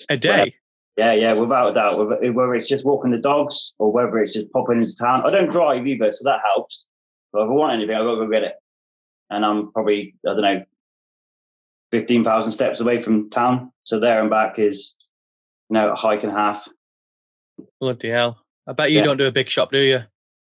[0.09, 0.55] A day.
[0.97, 1.97] Yeah, yeah, without a doubt.
[1.97, 5.25] Whether it's just walking the dogs or whether it's just popping into town.
[5.25, 6.85] I don't drive either, so that helps.
[7.33, 8.53] But if I want anything, I've got to go get it.
[9.29, 10.63] And I'm probably, I don't know,
[11.91, 13.71] 15,000 steps away from town.
[13.83, 14.95] So there and back is,
[15.69, 16.67] you know, a hike and a half.
[17.80, 18.38] Bloody hell!
[18.68, 19.04] I bet you Yeah.
[19.06, 20.00] don't do a big shop, do you?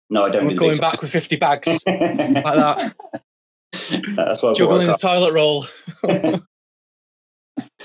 [0.10, 2.95] No, I don't We're do going big back with fifty bags like that,
[4.15, 5.65] That's what I juggling the toilet roll.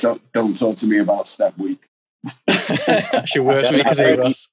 [0.01, 1.83] Don't don't talk to me about step week.
[2.47, 4.03] That's your worst week as So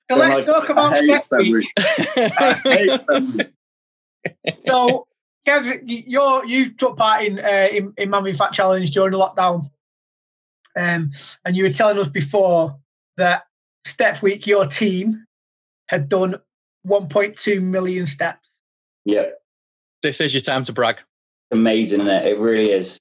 [0.09, 1.53] Don't let's like- talk about hate step step week.
[1.53, 1.71] week.
[1.77, 4.55] I hate step week.
[4.65, 5.07] So,
[5.47, 9.19] Kev, you're you took part in uh, in, in Man v Fat Challenge during the
[9.19, 9.69] lockdown,
[10.77, 11.11] um,
[11.45, 12.77] and you were telling us before
[13.17, 13.43] that
[13.85, 15.23] Step Week, your team
[15.87, 16.35] had done
[16.87, 18.49] 1.2 million steps.
[19.05, 19.25] Yeah,
[20.01, 20.97] This is your time to brag.
[21.51, 22.25] amazing, isn't it?
[22.27, 22.97] It really is.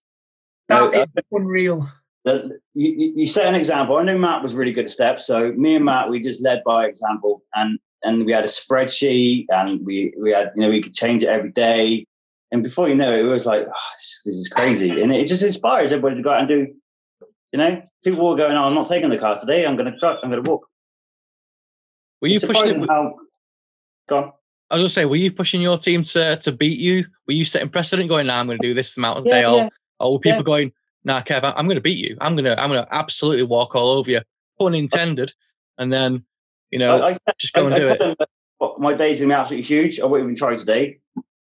[0.69, 1.89] That No, is unreal.
[2.25, 3.97] the, you, you you set an example.
[3.97, 6.63] I knew Matt was really good at steps, so me and Matt we just led
[6.65, 10.83] by example, and and we had a spreadsheet, and we we had you know we
[10.83, 12.07] could change it every day,
[12.53, 15.27] and before you know it, it was like "Oh, this, this is crazy, and it
[15.29, 16.67] just inspires everybody to go out and do.
[17.53, 19.65] You know, people were going, "Oh, I'm not taking the car today.
[19.67, 20.21] I'm going to truck.
[20.23, 20.67] I'm going to walk."
[22.25, 22.89] Were you It's pushing it?
[22.89, 23.19] how.
[24.09, 24.33] Go on.
[24.71, 27.05] I was gonna say, were you pushing your team to to beat you?
[27.27, 29.45] Were you setting precedent, going, "Nah, I'm going to do this amount of Yeah, day,"
[29.45, 29.69] or, yeah.
[30.01, 30.43] or were people Yeah.
[30.45, 30.73] going,
[31.05, 32.17] "Nah, Kev, I'm going to beat you.
[32.23, 34.23] I'm gonna I'm gonna absolutely walk all over you."
[34.59, 35.35] Pun intended.
[35.77, 36.25] And then,
[36.71, 37.99] you know, I, I, just go I, and do it.
[37.99, 40.01] them that "Well, my day's gonna be absolutely huge.
[40.01, 41.01] I won't even try today.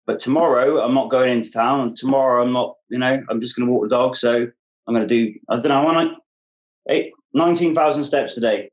[0.07, 1.89] But tomorrow I'm not going into town.
[1.89, 4.17] And tomorrow I'm not, you know, I'm just gonna walk the dog.
[4.17, 4.49] So
[4.87, 6.15] I'm gonna do I don't know, I want
[6.89, 8.71] eight nineteen thousand steps a day.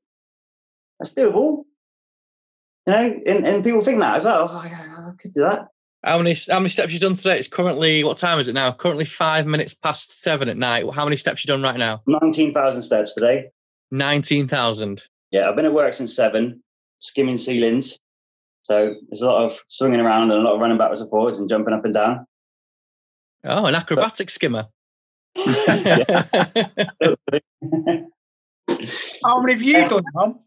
[1.00, 1.66] That's doable.
[2.88, 4.48] You know, and, and people think that as well.
[4.50, 5.68] Oh, yeah, I could do that.
[6.04, 7.38] How many how many steps you done today?
[7.38, 8.72] It's currently what time is it now?
[8.72, 10.86] Currently five minutes past seven at night.
[10.94, 12.02] How many steps you done right now?
[12.08, 13.50] Nineteen thousand steps today.
[13.92, 15.04] Nineteen thousand.
[15.32, 16.64] Yeah, I've been at work since seven,
[17.00, 18.00] skimming ceilings.
[18.64, 21.40] So there's a lot of swinging around and a lot of running backwards and forwards
[21.40, 22.26] and jumping up and down.
[23.44, 24.68] Oh, an acrobatic skimmer.
[25.36, 25.46] How
[29.42, 30.40] many have you done, Tom?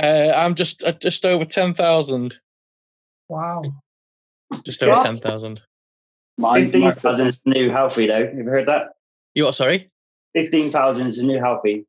[0.00, 2.36] Uh, I'm just uh, just over ten thousand.
[3.28, 3.62] Wow.
[4.64, 5.04] Just over What?
[5.04, 5.60] ten thousand.
[6.38, 8.26] My, my, thousand is new healthy though.
[8.26, 8.92] Have you heard that?
[9.34, 9.54] You what?
[9.54, 9.90] Sorry,
[10.34, 11.86] Fifteen thousand is the new healthy.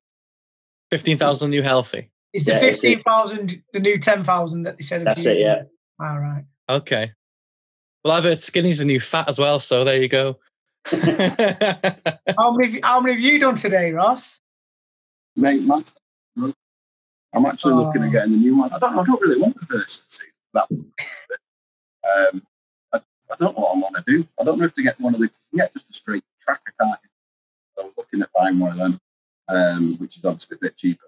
[0.89, 2.11] fifteen thousand new healthy.
[2.33, 5.05] Is the Yeah, it's 15,000 the new 10,000 that they said?
[5.05, 5.39] That's it.
[5.39, 5.63] Yeah.
[5.99, 6.45] All right.
[6.69, 7.11] Okay.
[8.05, 9.59] Well, I've heard skinny's the new fat as well.
[9.59, 10.39] So there you go.
[10.91, 14.39] How many, how many have you done today, Ross?
[15.35, 15.83] mate, my,
[17.33, 18.05] I'm actually looking Oh.
[18.05, 18.71] at getting the new one.
[18.73, 20.25] I don't, I don't really want the version two.
[20.53, 20.91] That one.
[22.03, 22.43] Um,
[22.93, 24.27] I, I don't know what I want to do.
[24.39, 26.73] I don't know if to get one of the, get just a straight tracker?
[26.79, 28.99] So I was looking at buying one of them,
[29.47, 31.05] um, which is obviously a bit cheaper.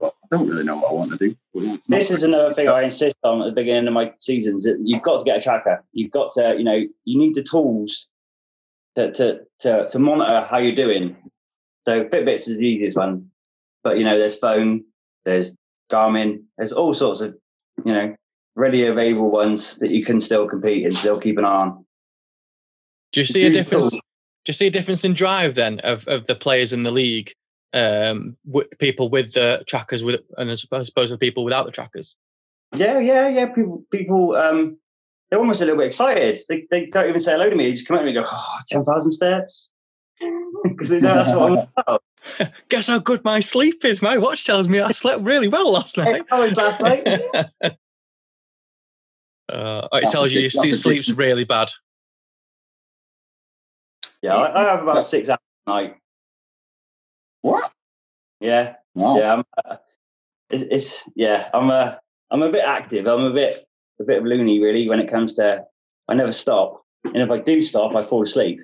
[0.00, 1.36] But I don't really know what I want to do.
[1.52, 4.12] But it's not This is another thing I insist on at the beginning of my
[4.18, 4.62] seasons.
[4.64, 5.84] That you've got to get a tracker.
[5.92, 8.08] You've got to, you know, you need the tools
[8.94, 11.16] to to to, to monitor how you're doing.
[11.84, 13.30] So Fitbit's is the easiest one,
[13.82, 14.84] but you know, there's phone,
[15.24, 15.56] there's
[15.90, 17.36] Garmin, there's all sorts of,
[17.84, 18.14] you know,
[18.54, 21.84] ready available ones that you can still compete and still keep an eye on.
[23.12, 23.90] Do you see a difference?
[23.90, 24.00] Do
[24.46, 27.32] you see a difference in drive then of, of the players in the league?
[27.74, 32.16] Um, with people with the trackers, with and I suppose the people without the trackers.
[32.74, 33.46] Yeah, yeah, yeah.
[33.46, 34.78] People, people, um,
[35.30, 36.40] they're almost a little bit excited.
[36.48, 37.64] They, they don't even say hello to me.
[37.64, 39.72] They just come at me and go, oh, 10,000 steps.
[40.64, 42.02] Because they know that's what I'm about.
[42.68, 44.00] Guess how good my sleep is.
[44.02, 46.24] My watch tells me I slept really well last night.
[46.30, 47.06] How was last night?
[49.50, 51.70] Uh, it That's tells you big- your that's a big- sleep's really bad.
[54.20, 55.96] Yeah, I, I have about six hours a night.
[57.40, 57.72] What?
[58.40, 59.16] Yeah, Wow.
[59.18, 59.32] yeah.
[59.32, 59.76] I'm, uh,
[60.50, 61.48] it's, it's yeah.
[61.54, 61.98] I'm a
[62.30, 63.06] I'm a bit active.
[63.08, 63.64] I'm a bit
[64.00, 65.64] a bit of loony really when it comes to.
[66.08, 68.60] I never stop, and if I do stop, I fall asleep.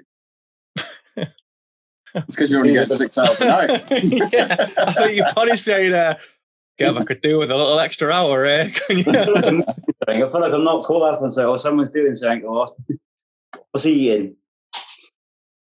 [2.14, 3.68] It's because you only get six hours a night.
[4.32, 6.16] yeah, I think your body's saying, uh,
[6.78, 8.70] "Gav, I could do with a little extra hour." Eh?
[8.86, 9.04] Can you?
[9.06, 12.68] I feel like I'm not called up on something, or someone's doing something, or
[13.72, 14.36] what's he eating?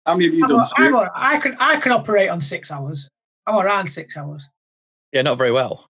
[0.07, 0.83] How many have you I'm done, a- Stu?
[0.83, 3.09] I'm a- I can I can operate on six hours.
[3.47, 4.49] I'm around six hours.
[5.13, 5.89] yeah, not very well.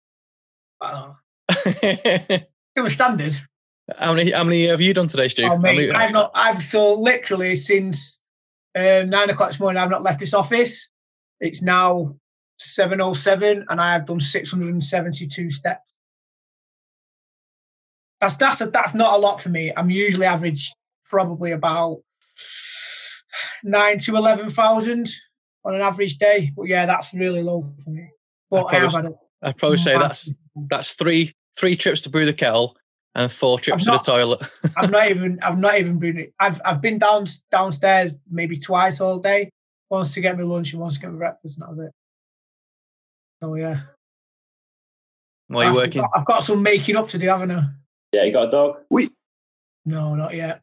[0.80, 2.38] I don't know.
[2.76, 3.36] It was standard.
[3.98, 4.30] How many?
[4.30, 5.42] How many have you done today, Stu?
[5.42, 6.30] Oh, mate, many- I've not.
[6.34, 8.19] I've so literally since
[8.76, 9.82] um, nine o'clock this morning.
[9.82, 10.88] I've not left this office.
[11.40, 12.16] It's now
[12.58, 15.92] seven oh seven, and I have done six hundred and seventy-two steps.
[18.20, 19.72] That's that's a, that's not a lot for me.
[19.76, 20.72] I'm usually average
[21.08, 22.02] probably about
[23.64, 25.10] nine to eleven thousand
[25.64, 26.52] on an average day.
[26.56, 28.08] But yeah, that's really low for me.
[28.50, 30.32] But I, have probably- had a I'd probably say that's
[30.68, 32.76] that's three three trips to brew the kettle
[33.14, 34.40] and four trips to the toilet.
[34.76, 39.18] I've not even I've not even been I've I've been down downstairs maybe twice all
[39.18, 39.50] day.
[39.90, 41.90] Once to get me lunch and once to get me breakfast, and that was it.
[43.42, 43.80] So yeah.
[45.48, 47.64] While you're I've working, got- I've got some making up to do, haven't I?
[48.12, 48.76] Yeah, you got a dog?
[48.90, 49.10] We
[49.84, 50.60] No, not yet.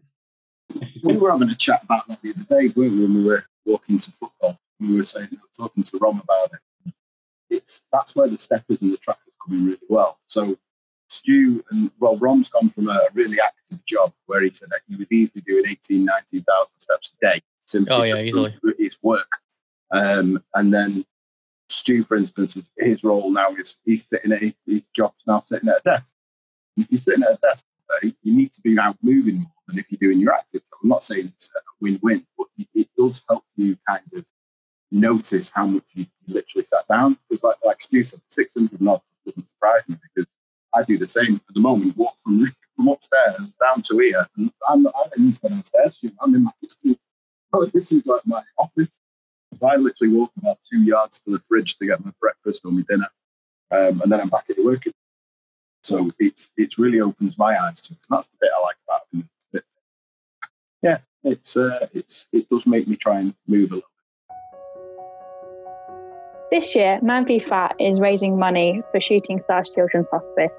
[1.03, 3.43] we were having a chat about that the other day, weren't we, when we were
[3.65, 4.57] walking to football.
[4.79, 6.93] We were saying, talking to Rom about it.
[7.49, 10.19] It's that's where the steppers and the trackers come in really well.
[10.27, 10.57] So
[11.09, 14.95] Stu and well, Rom's gone from a really active job where he said that he
[14.95, 17.41] was easily doing 18, 19,000 steps a day.
[17.65, 18.55] Simply Oh, yeah, easily.
[18.77, 19.29] His work.
[19.91, 21.05] Um, and then
[21.69, 25.69] Stu, for instance, his, his role now is he's sitting at his job's now sitting
[25.69, 26.13] at a desk.
[26.77, 27.65] If you're sitting at a desk,
[28.03, 30.79] you need to be out moving more than if you're doing your active job.
[30.83, 34.25] I'm not saying it's a win-win, but it, it does help you kind of
[34.91, 37.17] notice how much you literally sat down.
[37.29, 40.31] Because like like Stu said, 600 knots doesn't surprise me because
[40.73, 41.97] I do the same at the moment.
[41.97, 46.03] Walk from from upstairs down to here, and I'm I don't even stay downstairs.
[46.21, 46.97] I'm in my kitchen.
[47.53, 48.99] Oh, this is like my office.
[49.63, 52.83] I literally walk about two yards to the fridge to get my breakfast or my
[52.87, 53.09] dinner,
[53.71, 54.83] um, and then I'm back at the work.
[55.83, 57.99] So it's it's really opens my eyes to it.
[58.09, 59.01] And that's the bit I like about
[59.53, 59.63] it.
[60.81, 63.89] Yeah, it's uh, it's it does make me try and move a little.
[66.49, 70.57] This year, Man v Fat is raising money for Shooting Stars Children's Hospice,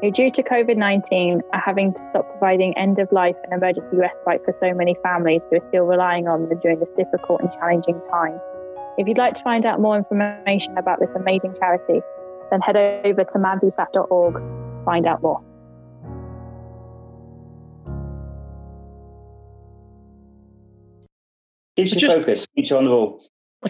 [0.00, 3.98] who, due to COVID 19, are having to stop providing end of life and emergency
[3.98, 7.52] respite for so many families who are still relying on them during this difficult and
[7.52, 8.40] challenging time.
[8.96, 12.00] If you'd like to find out more information about this amazing charity,
[12.50, 15.42] then head over to manvfat.org to find out more.
[21.76, 23.20] Keeps you Just- focused, keeps you on the ball.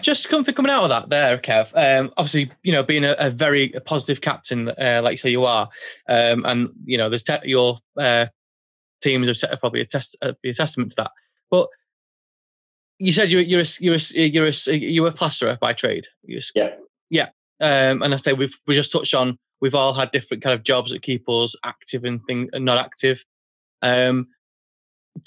[0.03, 1.71] Just something coming out of that there, Kev.
[1.75, 5.45] Um, obviously, you know, being a, a very positive captain, uh, like you say you
[5.45, 5.69] are,
[6.09, 8.25] um, and you know, there's te- your uh,
[9.01, 11.11] teams are set- probably a test, uh, be a testament to that.
[11.49, 11.69] But
[12.99, 16.07] you said you're you're a, you're a, you're a, you're a plasterer by trade.
[16.23, 16.69] You're a, Yeah.
[17.09, 17.29] yeah.
[17.61, 20.63] Um, and I say we've we just touched on we've all had different kind of
[20.63, 23.23] jobs that keep us active and thing and not active.
[23.81, 24.27] Um,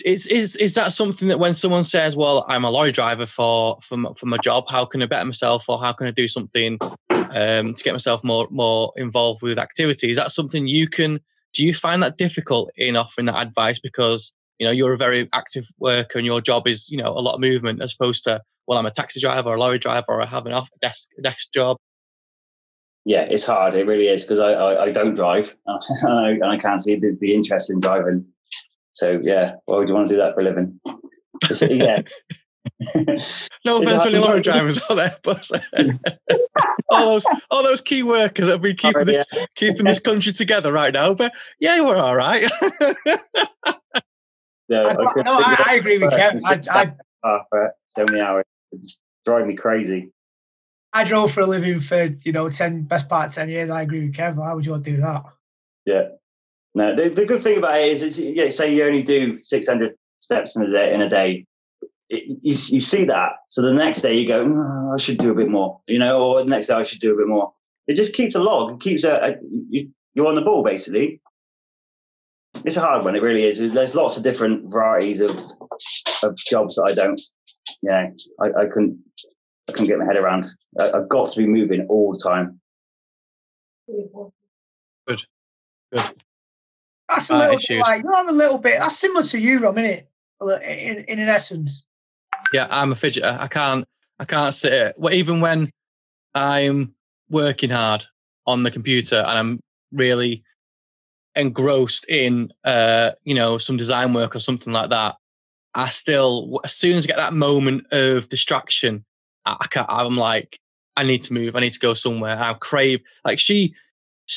[0.05, 3.79] is is is that something that when someone says, "Well, I'm a lorry driver for
[3.83, 4.65] for for my job.
[4.69, 6.79] How can I better myself, or how can I do something
[7.11, 11.21] um, to get myself more more involved with activity?" Is that something you can?
[11.55, 15.29] Do you find that difficult in offering that advice because you know you're a very
[15.33, 18.43] active worker and your job is you know a lot of movement as opposed to
[18.69, 21.09] well, I'm a taxi driver or a lorry driver or I have an off desk
[21.23, 21.79] desk job.
[23.07, 23.75] Yeah, it's hard.
[23.75, 26.97] It really is because I, I, I don't drive and I, and I can't see
[26.97, 28.27] the, the interest in driving.
[28.99, 30.81] So yeah, why would you want to do that for a living?
[31.45, 32.03] It's- yeah.
[33.65, 35.49] No It's offense to any hard- lorry drivers out there, but
[36.91, 40.73] all those all those key workers that have been keeping this keeping this country together
[40.73, 41.15] right now.
[41.15, 42.51] But yeah, we're all right.
[44.69, 46.19] Yeah, I, couldn't no, I, I agree with it.
[46.21, 46.67] Kev.
[46.69, 46.93] I,
[47.25, 48.45] I, for so many hours.
[48.73, 50.11] It just drive me crazy.
[50.93, 53.71] I drove for a living for you know ten best part of ten years.
[53.71, 54.37] I agree with Kev.
[54.37, 55.23] Why would you want to do that?
[55.87, 56.09] Yeah.
[56.79, 59.97] No, the, the good thing about it is, is yeah, say you only do 600
[60.21, 61.45] steps in a day, in a day
[62.09, 63.33] it, you, you see that.
[63.49, 66.23] So the next day you go, "Mm, I should do a bit more, you know,
[66.23, 67.53] or the next day I should do a bit more.
[67.89, 68.75] It just keeps a log.
[68.75, 69.35] It keeps a, a
[69.71, 71.21] you, you're on the ball basically.
[72.65, 73.17] It's a hard one.
[73.17, 73.59] It really is.
[73.59, 75.37] There's lots of different varieties of
[76.23, 77.21] of jobs that I don't,
[77.83, 79.01] you know, I, I couldn't,
[79.69, 80.47] I couldn't get my head around.
[80.79, 82.61] I, I've got to be moving all the time.
[85.09, 85.23] Good.
[85.93, 86.23] Good.
[87.09, 87.69] That's a Right, little issues.
[87.69, 88.79] bit like you have a little bit.
[88.79, 90.09] That's similar to you, Rom, isn't it?
[90.41, 91.85] In, in, in essence.
[92.53, 93.39] yeah, I'm a fidgeter.
[93.39, 93.85] I can't
[94.21, 94.95] I can't sit it.
[94.99, 95.71] Well, even when
[96.35, 96.95] I'm
[97.31, 98.05] working hard
[98.47, 99.61] on the computer and I'm
[99.93, 100.43] really
[101.35, 105.17] engrossed in uh, you know, some design work or something like that,
[105.75, 109.05] I still as soon as I get that moment of distraction,
[109.47, 110.59] I, I can't, I'm like,
[110.97, 111.55] I need to move.
[111.57, 112.39] I need to go somewhere.
[112.41, 113.75] I crave like she,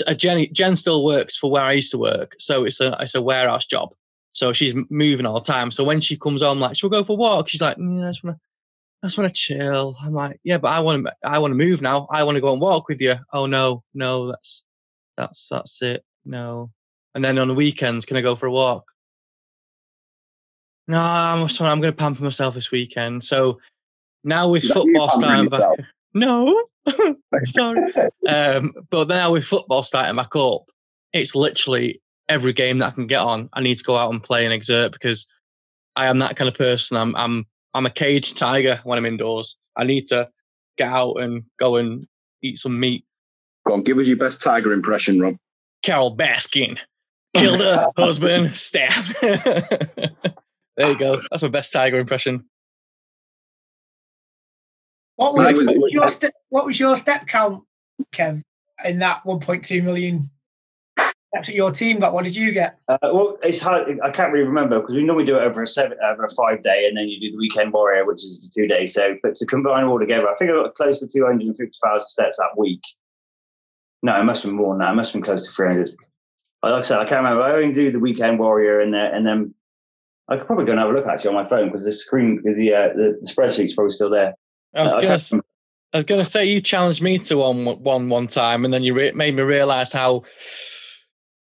[0.08, 3.16] uh, Jenny, Jen still works for where I used to work, so it's a it's
[3.16, 3.94] a warehouse job.
[4.34, 5.72] So she's moving all the time.
[5.72, 7.50] So when she comes home, like, she'll go for a walk.
[7.50, 8.42] She's like, mm, I just want to,
[9.04, 9.98] I just want to chill.
[10.02, 12.08] I'm like, yeah, but I want to, I want to move now.
[12.10, 13.16] I want to go and walk with you.
[13.34, 14.64] Oh no, no, that's,
[15.18, 16.06] that's, that's it.
[16.24, 16.72] No.
[17.14, 18.86] And then on the weekends, can I go for a walk?
[20.88, 23.26] No, I'm, sorry, I'm going to pamper myself this weekend.
[23.26, 23.60] So
[24.24, 25.78] now with Is football starting back?
[26.14, 26.66] No,
[27.46, 27.94] sorry.
[28.28, 30.64] Um, but now with football starting back up,
[31.14, 33.50] it's literally every game that I can get on.
[33.54, 35.26] I need to go out and play and exert because
[35.96, 36.98] I am that kind of person.
[36.98, 39.56] I'm I'm I'm a caged tiger when I'm indoors.
[39.76, 40.30] I need to
[40.78, 42.06] get out and go and
[42.42, 43.06] eat some meat.
[43.66, 45.36] Go on, give us your best tiger impression, Rob.
[45.84, 46.78] Carole Baskin
[47.36, 49.16] killed her husband, stabbed.
[49.22, 51.22] there you go.
[51.30, 52.46] That's my best tiger impression.
[55.22, 56.34] What was, was- what was your step?
[56.50, 57.64] What was your step count,
[58.12, 58.42] Kev,
[58.84, 60.32] in that 1.2 million?
[60.98, 62.12] That's what your team got.
[62.12, 62.80] What did you get?
[62.90, 64.00] Uh, well, it's hard.
[64.04, 66.62] I can't really remember because we normally do it over a seven, over a five
[66.64, 68.96] day, and then you do the weekend warrior, which is the two days.
[68.96, 71.56] So, but to combine all together, I think I got close to two hundred and
[71.56, 72.82] fifty thousand steps that week.
[74.04, 74.92] No, it must have been more than that.
[74.92, 75.92] It must have been close to three hundred.
[76.64, 77.44] Like I said, I can't remember.
[77.44, 79.54] I only do the weekend warrior, and then and then
[80.28, 82.42] I could probably go and have a look actually on my phone because the screen,
[82.44, 84.34] the uh, the, the spreadsheet's probably still there.
[84.76, 85.44] I was Uh, gonna,
[85.94, 88.94] I was gonna say you challenged me to one one one time, and then you
[88.94, 90.24] re- made me realize how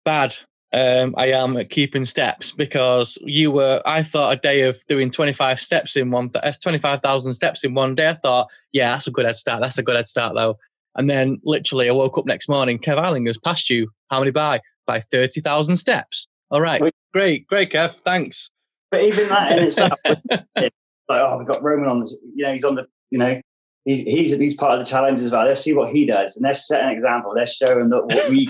[0.04, 0.36] bad
[0.72, 3.82] um, I am at keeping steps because you were.
[3.84, 7.34] I thought a day of doing twenty five steps in one, that's twenty five thousand
[7.34, 8.08] steps in one day.
[8.08, 9.60] I thought, yeah, that's a good head start.
[9.60, 10.58] That's a good head start though.
[10.94, 12.78] And then literally, I woke up next morning.
[12.78, 13.90] Kev Islinger's passed you.
[14.10, 14.60] How many by?
[14.86, 16.26] By thirty thousand steps.
[16.50, 17.94] All right, great, great, Kev.
[18.04, 18.50] Thanks.
[18.90, 20.72] But even that in itself, like,
[21.08, 22.14] oh, we've got Roman on this.
[22.34, 22.86] You know, he's on the.
[23.12, 23.40] You know,
[23.84, 25.44] he's he's he's part of the challenge as well.
[25.44, 27.32] Let's see what he does, and let's set an example.
[27.36, 28.48] Let's show him that what we.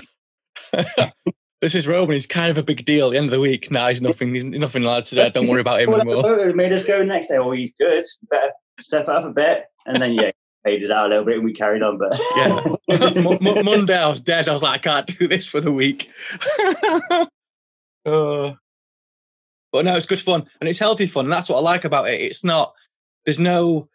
[1.61, 2.13] this is Roman.
[2.15, 3.69] He's kind of a big deal at the end of the week.
[3.69, 4.33] Nah, he's nothing.
[4.33, 5.29] He's nothing lads today.
[5.31, 6.39] Don't worry about him Well, anymore.
[6.39, 7.37] it made us go next day.
[7.37, 8.05] Oh, he's good.
[8.29, 10.31] Better step up a bit, and then yeah,
[10.63, 11.97] faded out a little bit, and we carried on.
[11.97, 12.63] But Yeah.
[13.21, 14.47] Mo- Mo- Monday, I was dead.
[14.47, 16.09] I was like, I can't do this for the week.
[18.05, 18.53] Uh,
[19.71, 21.25] but no, it's good fun and it's healthy fun.
[21.25, 22.21] And that's what I like about it.
[22.21, 22.73] It's not,
[23.25, 23.87] there's no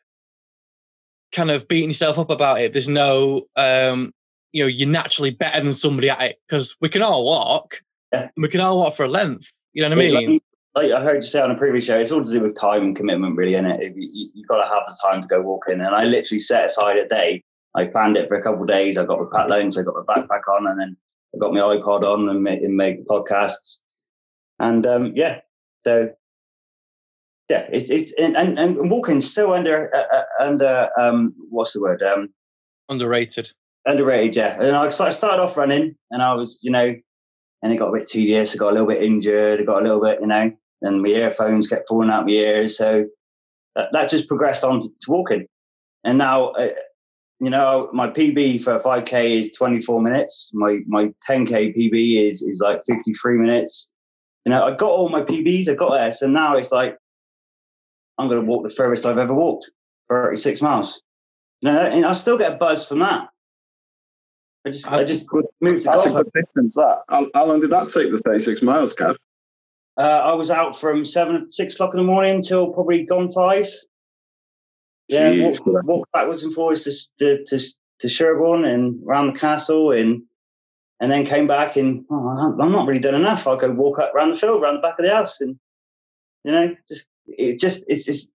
[1.32, 2.72] kind of beating yourself up about it.
[2.72, 4.12] There's no, um,
[4.52, 7.82] you know, you're naturally better than somebody at it because we can all walk.
[8.12, 8.28] Yeah.
[8.36, 9.52] We can all walk for a length.
[9.72, 10.32] You know what I mean?
[10.32, 10.42] Like,
[10.74, 12.82] like I heard you say on a previous show, it's all to do with time
[12.82, 13.96] and commitment, really, isn't it?
[13.96, 15.80] You, you, you've got to have the time to go walking.
[15.80, 17.42] And I literally set aside a day.
[17.74, 18.96] I planned it for a couple of days.
[18.96, 20.96] I got my pack lunch, I got my backpack on, and then
[21.34, 23.80] I got my iPod on and make, and make podcasts.
[24.58, 25.40] And um, yeah,
[25.84, 26.10] so
[27.48, 31.80] yeah, it's it's and and, and walking's so under uh, uh, under um what's the
[31.80, 32.28] word um
[32.90, 33.52] Underrated.
[33.86, 34.60] underrated, yeah.
[34.60, 36.94] And I, so I started off running, and I was, you know,
[37.62, 38.54] and it got a bit tedious.
[38.54, 39.60] I got a little bit injured.
[39.60, 42.78] I got a little bit, you know, and my earphones kept falling out my ears.
[42.78, 43.04] So
[43.76, 45.46] that, that just progressed on to, to walking.
[46.04, 46.70] And now, uh,
[47.40, 50.50] you know, my PB for 5K is 24 minutes.
[50.54, 53.92] My my 10K PB is is like 53 minutes.
[54.46, 55.68] You know, I got all my PBs.
[55.68, 56.12] I got there.
[56.14, 56.96] So now it's like
[58.18, 59.70] I'm going to walk the furthest I've ever walked,
[60.10, 61.02] 36 miles.
[61.60, 63.28] You know, and I still get a buzz from that.
[64.66, 65.26] I just, I just
[65.60, 66.74] moved the That's a good distance.
[66.74, 67.02] That.
[67.08, 68.10] How, how long did that take?
[68.10, 69.16] The thirty-six miles, Kev.
[69.96, 73.68] Uh, I was out from seven, six o'clock in the morning till probably gone five.
[75.08, 75.60] Yeah, Jeez.
[75.64, 77.64] walk, walk backwards and forwards to, to to
[78.00, 80.22] to Sherborne and around the castle, and
[81.00, 83.46] and then came back and oh, I'm I'm not really done enough.
[83.46, 85.58] I'll go walk up around the field, around the back of the house, and
[86.44, 88.30] you know, just it's just it's just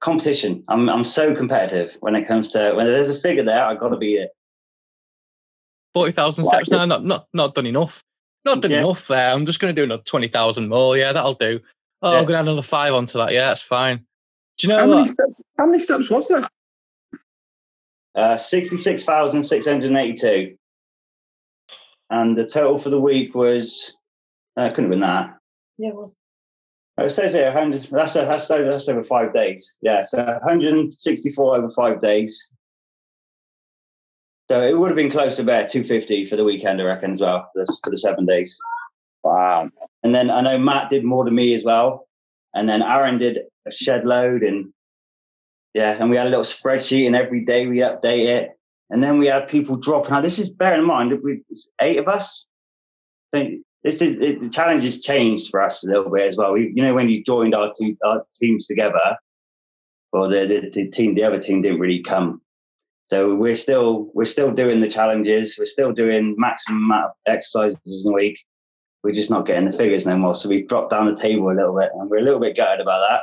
[0.00, 0.62] competition.
[0.68, 3.88] I'm I'm so competitive when it comes to when there's a figure there, I've got
[3.90, 4.30] to be it.
[5.94, 6.70] Forty thousand Like steps.
[6.70, 8.02] No, not not not done enough.
[8.44, 8.78] Not done Yeah.
[8.78, 9.32] enough there.
[9.32, 10.96] I'm just going to do another twenty thousand more.
[10.96, 11.60] Yeah, that'll do.
[12.02, 12.18] Oh, Yeah.
[12.18, 13.32] I'm going to add another five onto that.
[13.32, 13.98] Yeah, that's fine.
[14.58, 14.96] Do you know How what?
[14.96, 15.42] many steps?
[15.58, 16.48] How many steps was that?
[18.14, 20.56] Uh, 66,682.
[22.10, 23.96] And the total for the week was,
[24.56, 25.36] uh, couldn't have been that.
[25.76, 26.16] Yeah, it was.
[26.98, 29.78] It says here 100, that's, that's, over, that's over five days.
[29.80, 32.52] Yeah, so 164 over five days.
[34.50, 37.20] So it would have been close to about 250 for the weekend, I reckon, as
[37.20, 38.58] well, for the, for the seven days.
[39.22, 39.70] Wow.
[40.02, 42.08] And then I know Matt did more than me as well.
[42.54, 44.72] And then Aaron did a shed load and
[45.74, 48.58] yeah, and we had a little spreadsheet and every day we update it.
[48.90, 50.22] And then we had people dropping out.
[50.22, 51.42] This is bear in mind, we,
[51.80, 52.48] eight of us.
[53.34, 53.46] So
[53.90, 56.52] this is it, the challenge has changed for us a little bit as well.
[56.52, 59.16] We, you know, when you joined our two our teams together,
[60.12, 62.40] or the, the, the team, the other team didn't really come.
[63.10, 65.56] So we're still we're still doing the challenges.
[65.58, 68.38] We're still doing maximum amount of exercises in a week
[69.02, 70.34] we're just not getting the figures no more.
[70.34, 72.80] So we've dropped down the table a little bit, and we're a little bit gutted
[72.80, 73.22] about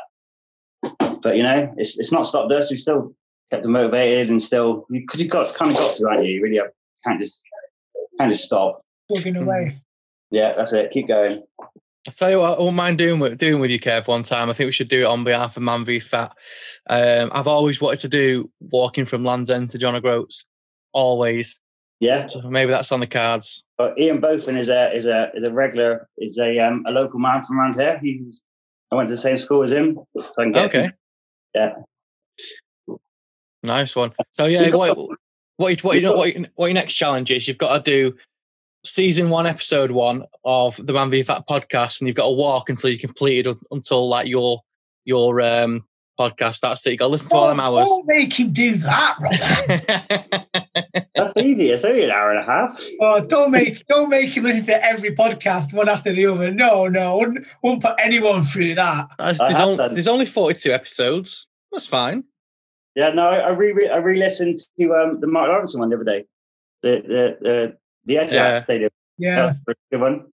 [0.81, 1.11] that.
[1.21, 2.69] But you know, it's it's not stopped us.
[2.69, 3.15] We still
[3.49, 6.33] kept them motivated, and still because you got kind of got to, aren't you?
[6.33, 6.67] You really have,
[7.03, 7.43] can't just
[8.19, 8.77] can't just stop.
[9.11, 9.81] Plugging away.
[10.31, 10.91] Yeah, that's it.
[10.91, 11.43] Keep going.
[12.07, 14.49] I tell you what, I won't mind doing with, doing with you, Kev, one time.
[14.49, 16.33] I think we should do it on behalf of Man v Fat.
[16.87, 20.45] Um, I've always wanted to do walking from Land's End to John O'Groats.
[20.93, 21.59] Always.
[21.99, 22.27] Yeah.
[22.27, 23.63] So maybe that's on the cards.
[23.77, 27.19] But Ian Botham is a is a is a regular is a um a local
[27.19, 27.99] man from around here.
[27.99, 28.43] He's
[28.91, 29.99] I went to the same school as him.
[30.15, 30.81] So I can get Okay.
[30.83, 30.93] him.
[31.55, 32.97] Yeah.
[33.63, 34.13] Nice one.
[34.33, 35.17] So yeah, what what
[35.57, 36.01] what what,
[36.35, 37.47] you, what your next challenge is?
[37.47, 38.15] You've got to do
[38.85, 42.69] season one, episode one of the Man v Fat podcast, and you've got to walk
[42.69, 44.61] until you completed un- until like your
[45.05, 45.85] your um
[46.19, 46.61] podcast.
[46.61, 46.91] That's it.
[46.91, 47.87] You got to listen to all them hours.
[47.87, 51.05] Don't make him do that, Robert.
[51.15, 51.71] That's easy.
[51.71, 52.77] It's only an hour and a half.
[53.01, 56.51] Oh, don't make don't make him listen to every podcast one after the other.
[56.51, 59.07] No, no, wouldn't, wouldn't put anyone through that.
[59.17, 61.47] There's, I there's, only, there's only 42 episodes.
[61.71, 62.23] That's fine.
[62.95, 66.05] Yeah, no, I, I re I re-listened to um the Mark Lawrence one the other
[66.05, 66.25] day.
[66.81, 68.55] The the the the Etihad Yeah.
[68.57, 68.89] Stadium.
[69.17, 69.45] Yeah.
[69.45, 70.25] That's a good one.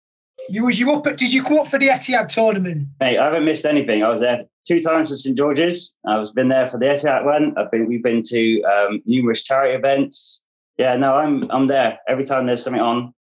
[0.49, 1.07] You was you up?
[1.07, 2.89] At, did you come up for the Etihad tournament?
[3.01, 4.03] Mate, I haven't missed anything.
[4.03, 5.97] I was there two times for St George's.
[6.07, 7.57] I was been there for the Etihad one.
[7.57, 10.45] I've been we've been to um, numerous charity events.
[10.79, 13.15] Yeah, no, I'm I'm there every time there's something on.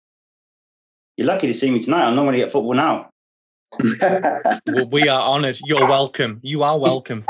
[1.16, 2.04] You're lucky to see me tonight.
[2.06, 3.10] I'm normally at football now.
[3.78, 5.58] W- we are honoured.
[5.64, 6.40] You're welcome.
[6.42, 7.24] You are welcome.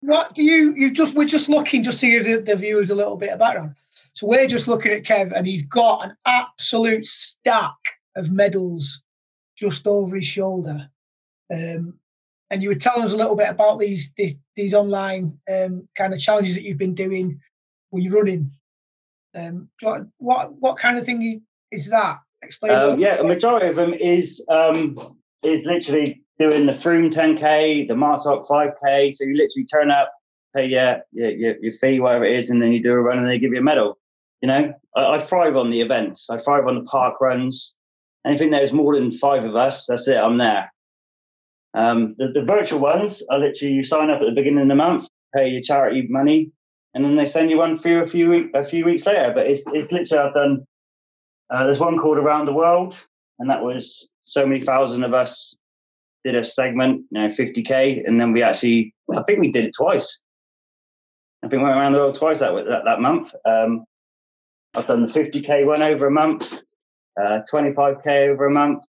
[0.00, 0.74] What do you?
[0.74, 3.38] You just we're just looking just to give the, the viewers a little bit of
[3.38, 3.74] background.
[4.18, 7.76] So we're just looking at Kev, and he's got an absolute stack
[8.16, 9.00] of medals
[9.56, 10.88] just over his shoulder.
[11.54, 12.00] Um,
[12.50, 16.12] and you were telling us a little bit about these these, these online um, kind
[16.12, 17.38] of challenges that you've been doing
[17.90, 18.50] when you're running.
[19.36, 21.40] Um, what what what kind of thing
[21.70, 22.16] is that?
[22.42, 22.72] Explain.
[22.72, 27.94] Um, yeah, a majority of them is um, is literally doing the Froome 10k, the
[27.94, 29.14] Martok 5k.
[29.14, 30.12] So you literally turn up,
[30.56, 33.28] pay your your your fee, whatever it is, and then you do a run, and
[33.28, 33.96] they give you a medal.
[34.40, 36.30] You know, I, I thrive on the events.
[36.30, 37.74] I thrive on the park runs.
[38.26, 40.16] Anything there's more than five of us, that's it.
[40.16, 40.72] I'm there.
[41.74, 44.74] Um, the, the virtual ones are literally you sign up at the beginning of the
[44.74, 46.50] month, pay your charity money,
[46.94, 49.32] and then they send you one through a few week, a few weeks later.
[49.34, 50.66] But it's it's literally I've done.
[51.50, 52.96] Uh, there's one called Around the World,
[53.38, 55.56] and that was so many thousand of us
[56.24, 59.74] did a segment, you know, 50k, and then we actually, I think we did it
[59.74, 60.20] twice.
[61.42, 63.34] I think we went around the world twice that that, that month.
[63.44, 63.84] Um,
[64.74, 66.52] I've done the 50k one over a month,
[67.20, 68.84] uh, 25k over a month.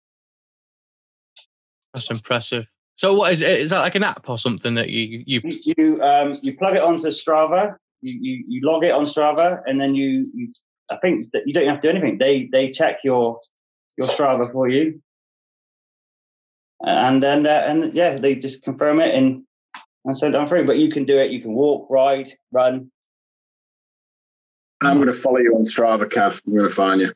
[1.93, 2.65] That's impressive.
[2.95, 3.49] So what is it?
[3.49, 5.41] Is that like an app or something that you you?
[5.43, 9.61] You you, um, you plug it onto Strava, you, you you log it on Strava,
[9.65, 10.51] and then you, you
[10.91, 12.17] I think that you don't have to do anything.
[12.17, 13.39] They they check your
[13.97, 15.01] your Strava for you,
[16.81, 19.43] and then uh, and yeah, they just confirm it and
[20.05, 20.65] and send it on through.
[20.65, 21.31] But you can do it.
[21.31, 22.91] You can walk, ride, run.
[24.81, 26.41] I'm going to follow you on Strava, Kev.
[26.45, 27.13] I'm going to find you.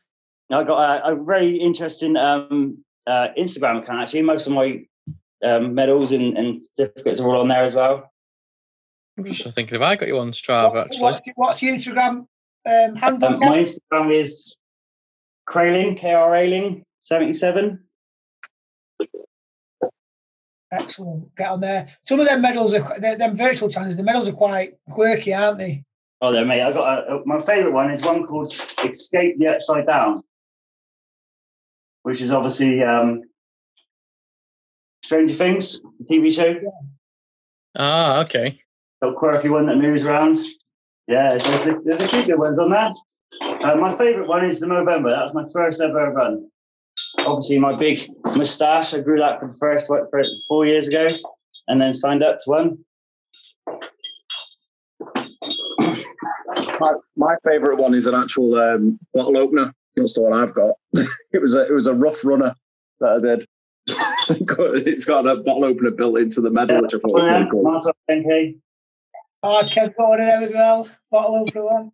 [0.52, 4.02] I got a, a very interesting um, uh, Instagram account.
[4.02, 4.86] Actually, most of my
[5.44, 8.12] um, medals and, and certificates are all on there as well.
[9.18, 11.02] I'm just thinking if I got you on Strava actually.
[11.02, 12.26] What's, what's your Instagram
[12.66, 13.34] um, handle?
[13.34, 14.58] Um, my Instagram is
[15.46, 17.84] Kraling, K R A Ling seventy seven.
[20.72, 21.36] Excellent.
[21.36, 21.88] Get on there.
[22.04, 23.98] Some of them medals are them, them virtual challenges.
[23.98, 25.84] The medals are quite quirky, aren't they?
[26.24, 26.62] Oh, there, mate.
[26.62, 28.50] I got a, my favourite one is one called
[28.82, 30.24] Escape the Upside Down,
[32.04, 33.24] which is obviously um,
[35.04, 36.56] Stranger Things, the TV show.
[37.78, 38.58] Ah, okay.
[39.02, 40.38] Got quirky one that moves around.
[41.10, 42.94] Yeah, there's a, there's a few good ones on that.
[43.42, 45.10] Uh, my favourite one is the November.
[45.10, 46.50] That was my first ever run.
[47.26, 48.94] Obviously, my big moustache.
[48.94, 51.06] I grew that for the first what, for four years ago,
[51.68, 52.78] and then signed up to one.
[56.80, 59.74] My, my favourite one is an actual um, bottle opener.
[59.96, 60.76] That's the one I've got.
[61.32, 62.56] it was a it was a rough runner
[63.00, 63.48] that I did.
[63.88, 67.94] it's got a bottle opener built into the medal, which I thought was really cool.
[68.12, 68.56] NK.
[69.44, 70.90] Oh, Kev got one of them as well.
[71.12, 71.92] Bottle opener one.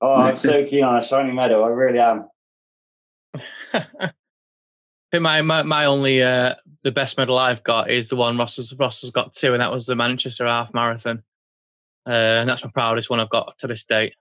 [0.00, 1.64] Oh, I'm so keen on a shiny medal.
[1.64, 2.28] I really am.
[3.72, 4.12] I
[5.10, 8.56] think my, my, my only uh, the best medal I've got is the one Ross
[8.56, 11.22] has got two, and that was the Manchester Half Marathon.
[12.06, 14.14] Uh, and that's my proudest one I've got to this date.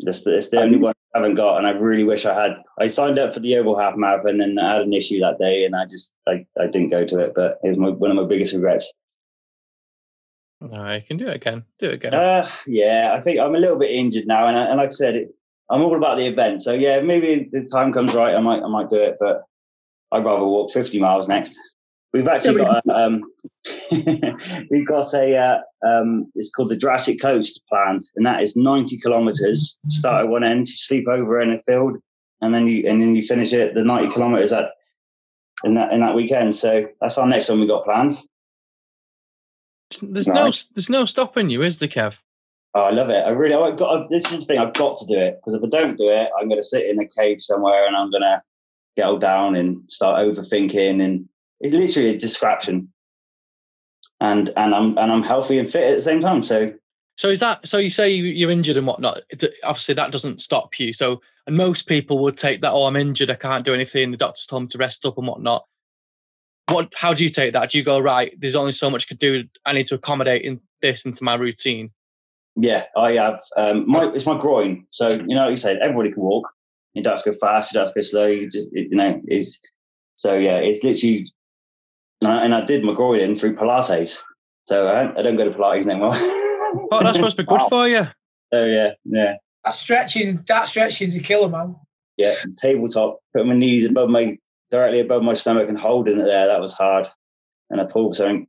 [0.00, 2.56] That's the, it's the only one I haven't got, and I really wish I had.
[2.80, 5.64] I signed up for the Oval Half Marathon, and I had an issue that day,
[5.64, 7.32] and I just I, I didn't go to it.
[7.34, 8.92] But it was my, one of my biggest regrets.
[10.60, 11.64] No, you can do it again.
[11.78, 12.14] Do it again.
[12.14, 14.92] Uh, yeah, I think I'm a little bit injured now, and, I, and like I
[14.92, 15.28] said, it,
[15.70, 16.62] I'm all about the event.
[16.62, 19.42] So yeah, maybe the time comes right, I might I might do it, but
[20.12, 21.58] I'd rather walk 50 miles next.
[22.12, 23.22] We've actually yeah, got a, um,
[24.70, 28.98] we've got a uh, um, it's called the Jurassic Coast planned, and that is 90
[28.98, 29.78] kilometers.
[29.88, 31.98] Start at one end, you sleep over in a field,
[32.42, 34.72] and then you and then you finish it the 90 kilometers at
[35.64, 36.54] in that in that weekend.
[36.54, 38.12] So that's our next one we got planned.
[40.02, 42.16] There's no there's no stopping you, is there, Kev?
[42.74, 43.22] Oh, I love it.
[43.24, 44.08] I really, I've got.
[44.10, 44.58] This is the thing.
[44.58, 46.86] I've got to do it because if I don't do it, I'm going to sit
[46.86, 48.42] in a cave somewhere and I'm going to
[48.96, 51.28] get all down and start overthinking, and
[51.62, 52.92] it's literally a distraction.
[54.20, 56.42] And and I'm and I'm healthy and fit at the same time.
[56.42, 56.72] So.
[57.18, 57.76] So is that so?
[57.78, 59.20] You say you're injured and whatnot.
[59.64, 60.92] Obviously, that doesn't stop you.
[60.92, 62.72] So, and most people would take that.
[62.72, 63.30] Oh, I'm injured.
[63.30, 64.10] I can't do anything.
[64.10, 65.66] The doctor's told me to rest up and whatnot
[66.68, 69.08] what how do you take that do you go right there's only so much I
[69.08, 71.90] could do i need to accommodate in this into my routine
[72.56, 76.12] yeah i have um my it's my groin so you know like you said everybody
[76.12, 76.48] can walk
[76.94, 78.94] you don't have to go fast you don't have to go slow you just you
[78.96, 79.60] know it's
[80.16, 81.26] so yeah it's literally
[82.30, 84.20] and i did my groin in through pilates
[84.66, 87.68] so i, I don't go to pilates anymore oh that's supposed to be good wow.
[87.68, 88.06] for you
[88.52, 91.76] oh yeah yeah that stretching that stretching's a killer man
[92.16, 94.36] yeah tabletop put my knees above my
[94.72, 96.48] directly above my stomach and holding it there.
[96.48, 97.06] That was hard.
[97.70, 98.48] And I pulled something.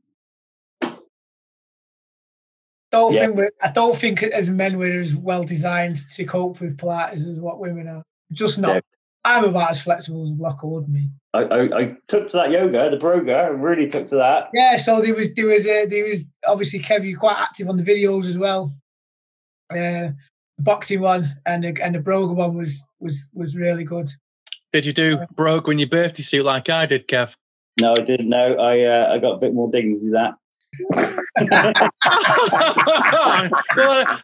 [2.92, 3.28] Don't yeah.
[3.28, 7.40] think I don't think as men we're as well designed to cope with Pilates as
[7.40, 8.04] what women are.
[8.32, 8.84] Just not.
[9.26, 9.38] Yeah.
[9.38, 11.10] I'm about as flexible as a block of wood, me.
[11.34, 13.46] I, I, I, took to that yoga, the broga.
[13.46, 14.50] I really took to that.
[14.54, 17.78] Yeah, so there was there was a, there was obviously Kev, you're quite active on
[17.78, 18.72] the videos as well.
[19.72, 20.12] Uh,
[20.58, 24.12] the boxing one and the and the broga one was was was really good.
[24.74, 27.34] Did you do broke when your birthday suit like I did, Kev?
[27.80, 28.30] No, I didn't.
[28.30, 30.34] No, I uh, I got a bit more dignity than that.
[30.90, 31.14] well,
[32.98, 33.50] I,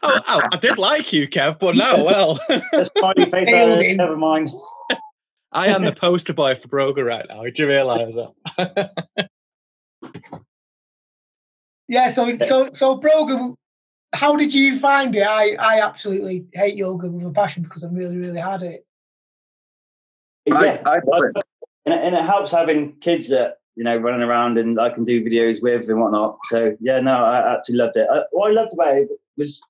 [0.02, 2.40] I, I, did like you, Kev, but no, well.
[2.72, 4.50] Just funny face never mind.
[5.52, 7.42] I am the poster boy for Broga right now.
[7.42, 8.90] Do you realise that?
[11.88, 13.54] yeah, so so so Broga,
[14.12, 15.26] how did you find it?
[15.26, 18.86] I I absolutely hate yoga with a passion because I'm really really hard at it
[20.46, 21.20] yeah, I, I
[21.86, 25.24] and, and it helps having kids that you know running around and I can do
[25.24, 26.38] videos with and whatnot.
[26.44, 28.06] So yeah, no, I actually loved it.
[28.10, 29.62] I, what I loved about it was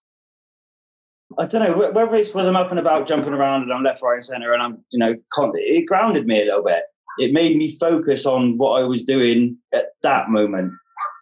[1.39, 4.03] I don't know whether it's because I'm up and about jumping around and I'm left,
[4.03, 6.83] right, and centre, and I'm you know it grounded me a little bit.
[7.19, 10.73] It made me focus on what I was doing at that moment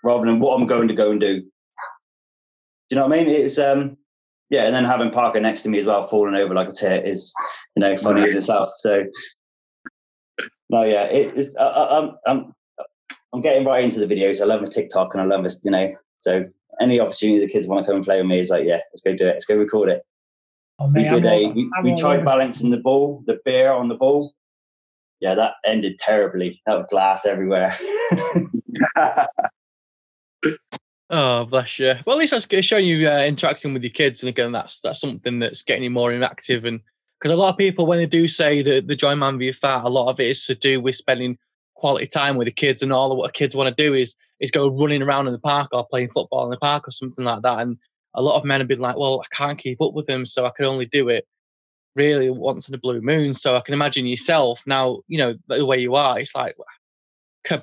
[0.03, 1.41] rather than what I'm going to go and do.
[1.41, 1.47] Do
[2.91, 3.29] you know what I mean?
[3.29, 3.97] It's um
[4.51, 7.07] yeah, and then having Parker next to me as well, falling over like a tit
[7.07, 7.35] is
[7.77, 8.71] you know funny in itself.
[8.79, 9.05] So
[10.71, 12.55] no, yeah, it, it's I, am I'm
[13.35, 14.41] I'm getting right into the videos.
[14.41, 15.95] I love my TikTok and I love this, you know.
[16.17, 16.47] So
[16.81, 19.03] any opportunity the kids want to come and play with me is like, yeah, let's
[19.03, 19.33] go do it.
[19.33, 20.03] Let's go record it.
[20.79, 23.89] Oh, man, we did I'm a we, we tried balancing the ball, the beer on
[23.89, 24.33] the ball.
[25.21, 26.63] Yeah, that ended terribly.
[26.67, 27.75] That was glass everywhere.
[31.11, 31.95] oh, bless you.
[32.07, 32.65] Well, at least that's good.
[32.65, 35.91] showing you uh, interacting with your kids, and again, that's that's something that's getting you
[35.91, 36.81] more interactive and
[37.19, 39.85] because a lot of people, when they do say that the join Man v Fat,
[39.85, 41.37] a lot of it is to do with spending
[41.79, 44.51] quality time with the kids, and all of what kids want to do is is
[44.51, 47.43] go running around in the park or playing football in the park or something like
[47.43, 47.61] that.
[47.61, 47.77] And
[48.15, 50.45] a lot of men have been like, "Well, I can't keep up with them, so
[50.45, 51.27] I can only do it
[51.95, 55.65] really once in a blue moon." So I can imagine yourself now, you know, the
[55.65, 56.19] way you are.
[56.19, 56.57] It's like,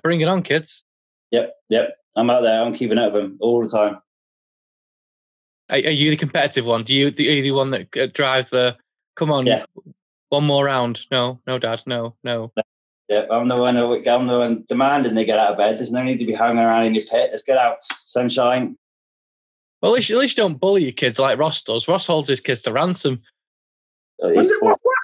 [0.02, 0.84] bring it on kids.
[1.32, 1.98] Yep, yep.
[2.16, 2.62] I'm out there.
[2.62, 4.00] I'm keeping up with them all the time.
[5.70, 6.84] Are, are you the competitive one?
[6.84, 8.78] Do you, the, are you the one that uh, drives the,
[9.16, 9.66] come on, Yeah.
[10.30, 11.02] one more round?
[11.12, 12.54] No, no, dad, no, no.
[13.10, 13.76] Yeah, I'm the one.
[13.76, 15.78] who- I'm the one demanding they get out of bed.
[15.78, 17.30] There's no need to be hanging around in your pit.
[17.32, 18.78] Let's get out, sunshine.
[19.82, 21.88] Well, at least, at least you don't bully your kids like Ross does.
[21.88, 23.22] Ross holds his kids to ransom.
[24.20, 24.96] It's What- what-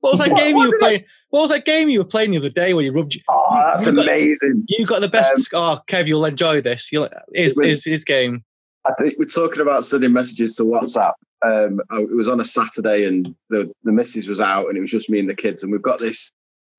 [0.00, 1.04] What was that What- game what you were did I- playing?
[1.30, 3.14] What was that game you were playing the other day where you rubbed?
[3.14, 4.64] You, Oh, that's you got- amazing.
[4.68, 5.48] you got the best.
[5.52, 6.90] oh, Kev, you'll enjoy this.
[6.92, 8.44] You'll his, It was- his, his game.
[8.84, 11.12] I think we're talking about sending messages to WhatsApp.
[11.44, 14.90] Um, it was on a Saturday, and the the missus was out, and it was
[14.90, 15.62] just me and the kids.
[15.62, 16.30] And we've got this.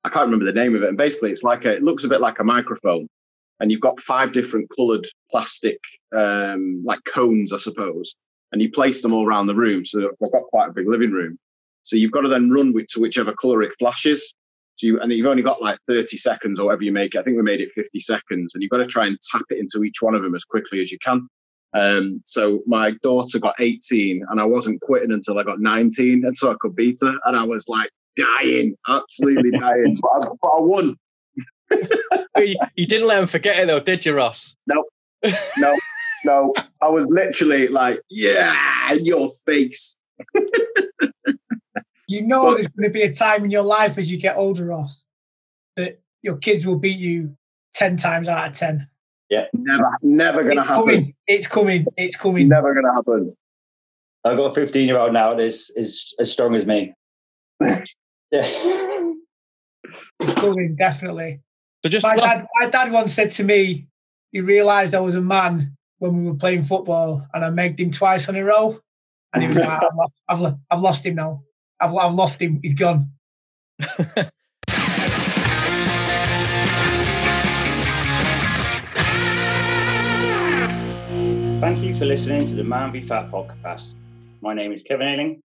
[0.07, 0.87] I can't remember the name of it.
[0.87, 1.75] And basically, it's like a.
[1.75, 3.09] It looks a bit like a microphone,
[3.59, 5.79] and you've got five different coloured plastic,
[6.15, 8.15] um, like cones, I suppose.
[8.53, 9.85] And you place them all around the room.
[9.85, 11.37] So I've got quite a big living room.
[11.83, 14.33] So you've got to then run with to whichever colour it flashes.
[14.75, 17.19] So you, and you've only got like 30 seconds or whatever you make it.
[17.19, 19.59] I think we made it 50 seconds, and you've got to try and tap it
[19.59, 21.27] into each one of them as quickly as you can.
[21.73, 26.37] Um, so my daughter got 18 and I wasn't quitting until I got 19 and
[26.37, 29.99] so I could beat her and I was like dying, absolutely dying.
[30.01, 30.95] But I, but I won.
[32.37, 34.55] you, you didn't let him forget it though, did you, Ross?
[34.67, 34.83] No,
[35.57, 35.77] no,
[36.25, 36.53] no.
[36.81, 39.95] I was literally like, yeah, in your face.
[42.09, 44.65] You know there's going to be a time in your life as you get older,
[44.65, 45.03] Ross,
[45.75, 47.35] that your kids will beat you
[47.73, 48.87] 10 times out of 10.
[49.29, 50.85] Yeah, Never, never gonna it's happen.
[50.85, 51.13] coming.
[51.27, 51.85] It's coming.
[51.97, 52.47] It's coming.
[52.47, 53.35] Never gonna happen.
[54.23, 56.93] I've got a 15 year old now that is is as strong as me.
[58.31, 59.13] yeah.
[60.19, 61.41] It's coming, definitely.
[61.83, 63.87] So just my last- dad, my dad once said to me,
[64.31, 67.91] he realised I was a man when we were playing football, and I megged him
[67.91, 68.79] twice on a row,
[69.33, 69.67] and he was like,
[70.29, 71.43] I've, lo- I've, I've lost him now.
[71.79, 72.59] I've, I've lost him.
[72.61, 73.11] He's gone.
[81.59, 83.95] Thank you for listening to the Man v Fat podcast.
[84.41, 85.41] My name is Kevin Ailing,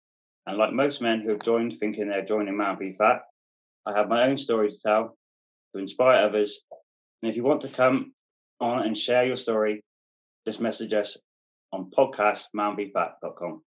[0.46, 3.22] and like most men who have joined thinking they're joining Man v Fat,
[3.86, 5.16] I have my own story to tell
[5.72, 6.62] to inspire others.
[7.22, 8.12] And if you want to come
[8.60, 9.82] on and share your story,
[10.46, 11.16] just message us
[11.72, 13.62] on podcastmanbefat.com.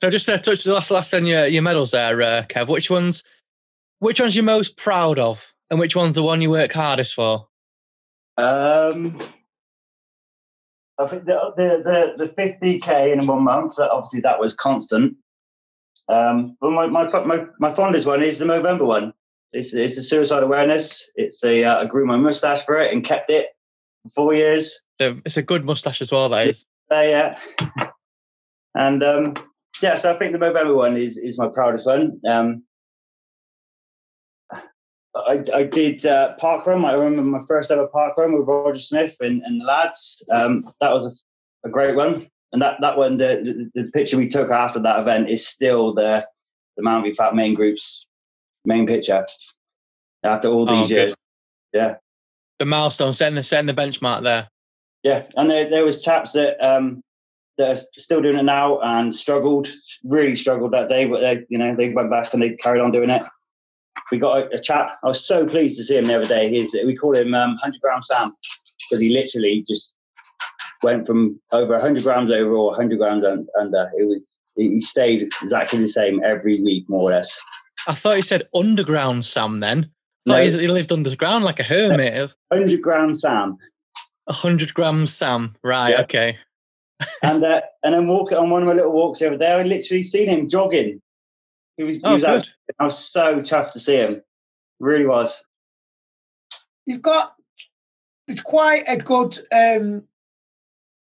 [0.00, 2.68] So just uh, touch the last last on your, your medals there, uh, Kev.
[2.68, 3.24] Which ones
[4.00, 5.53] which one's you most proud of?
[5.74, 7.48] And which one's the one you work hardest for?
[8.36, 9.18] Um,
[11.00, 13.80] I think the the the, the 50k in one month.
[13.80, 15.16] Obviously that was constant.
[16.08, 19.14] Um, but my, my my my fondest one is the November one.
[19.52, 21.10] It's it's the suicide awareness.
[21.16, 23.48] It's the uh, I grew my mustache for it and kept it
[24.04, 24.80] for four years.
[25.00, 26.66] So it's a good mustache as well, that is.
[26.88, 27.40] Uh, yeah.
[28.76, 29.34] And um,
[29.82, 32.20] yeah, so I think the November one is is my proudest one.
[32.28, 32.62] Um,
[35.16, 36.84] I, I did uh, parkrun.
[36.84, 40.26] I remember my first ever parkrun with Roger Smith and, and the lads.
[40.30, 42.28] Um, that was a, a great one.
[42.52, 45.94] And that, that one, the, the, the picture we took after that event is still
[45.94, 46.24] the
[46.76, 48.06] the Man v Fat main group's
[48.64, 49.24] main picture
[50.24, 50.94] after all Oh, these good.
[50.96, 51.16] years.
[51.72, 51.94] Yeah.
[52.58, 54.48] The milestone, setting the setting the benchmark there.
[55.02, 57.02] Yeah, and there, there was chaps that um,
[57.58, 59.68] that are still doing it now and struggled,
[60.02, 62.90] really struggled that day, but they, you know, they went back and they carried on
[62.90, 63.24] doing it.
[64.10, 64.98] We got a, a chap.
[65.02, 66.48] I was so pleased to see him the other day.
[66.48, 68.32] He's we call him um, hundred gram Sam
[68.90, 69.94] because he literally just
[70.82, 73.90] went from over hundred grams over or hundred grams un, under.
[73.98, 77.40] It was he he stayed exactly the same every week, more or less.
[77.88, 79.90] I thought you said underground Sam then.
[80.26, 80.42] No.
[80.42, 82.32] he, he lived underground like a hermit.
[82.52, 83.58] Hundred gram Sam.
[84.26, 85.54] A hundred grams Sam.
[85.62, 86.02] Right, Yeah.
[86.02, 86.38] okay.
[87.22, 90.02] and uh, and then walking on one of my little walks over there, I literally
[90.02, 91.00] seen him jogging.
[91.76, 92.42] He was, he Oh, was out.
[92.42, 92.50] good.
[92.78, 94.20] I was so chuffed to see him.
[94.80, 95.44] Really was.
[96.86, 97.34] You've got
[98.28, 100.04] it's quite a good um,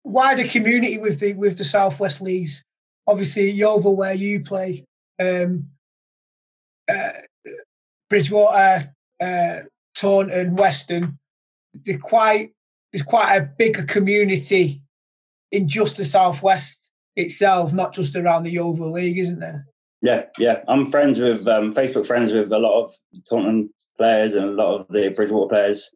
[0.03, 2.63] wider community with the with the Southwest leagues.
[3.07, 4.83] Obviously, Yeovil where you play,
[5.19, 5.67] um,
[6.89, 7.11] uh,
[8.09, 8.91] Bridgwater,
[9.21, 9.59] uh,
[9.95, 11.17] Taunton, Western.
[11.73, 12.51] They're quite
[12.91, 14.81] there's quite a bigger community
[15.51, 19.65] in just the Southwest itself, not just around the Yeovil League, isn't there?
[20.01, 20.61] Yeah, yeah.
[20.67, 22.93] I'm friends with um, Facebook friends with a lot of
[23.29, 25.91] Taunton players and a lot of the Bridgwater players.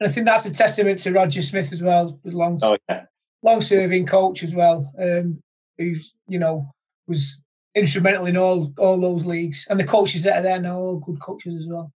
[0.00, 3.02] And I think that's a testament to Roger Smith as well, with long Oh yeah,
[3.42, 5.40] long serving coach as well, um,
[5.78, 6.70] who's you know
[7.06, 7.38] was
[7.74, 10.98] instrumental in all all those leagues, and the coaches that are there now are all
[10.98, 11.92] good coaches as well.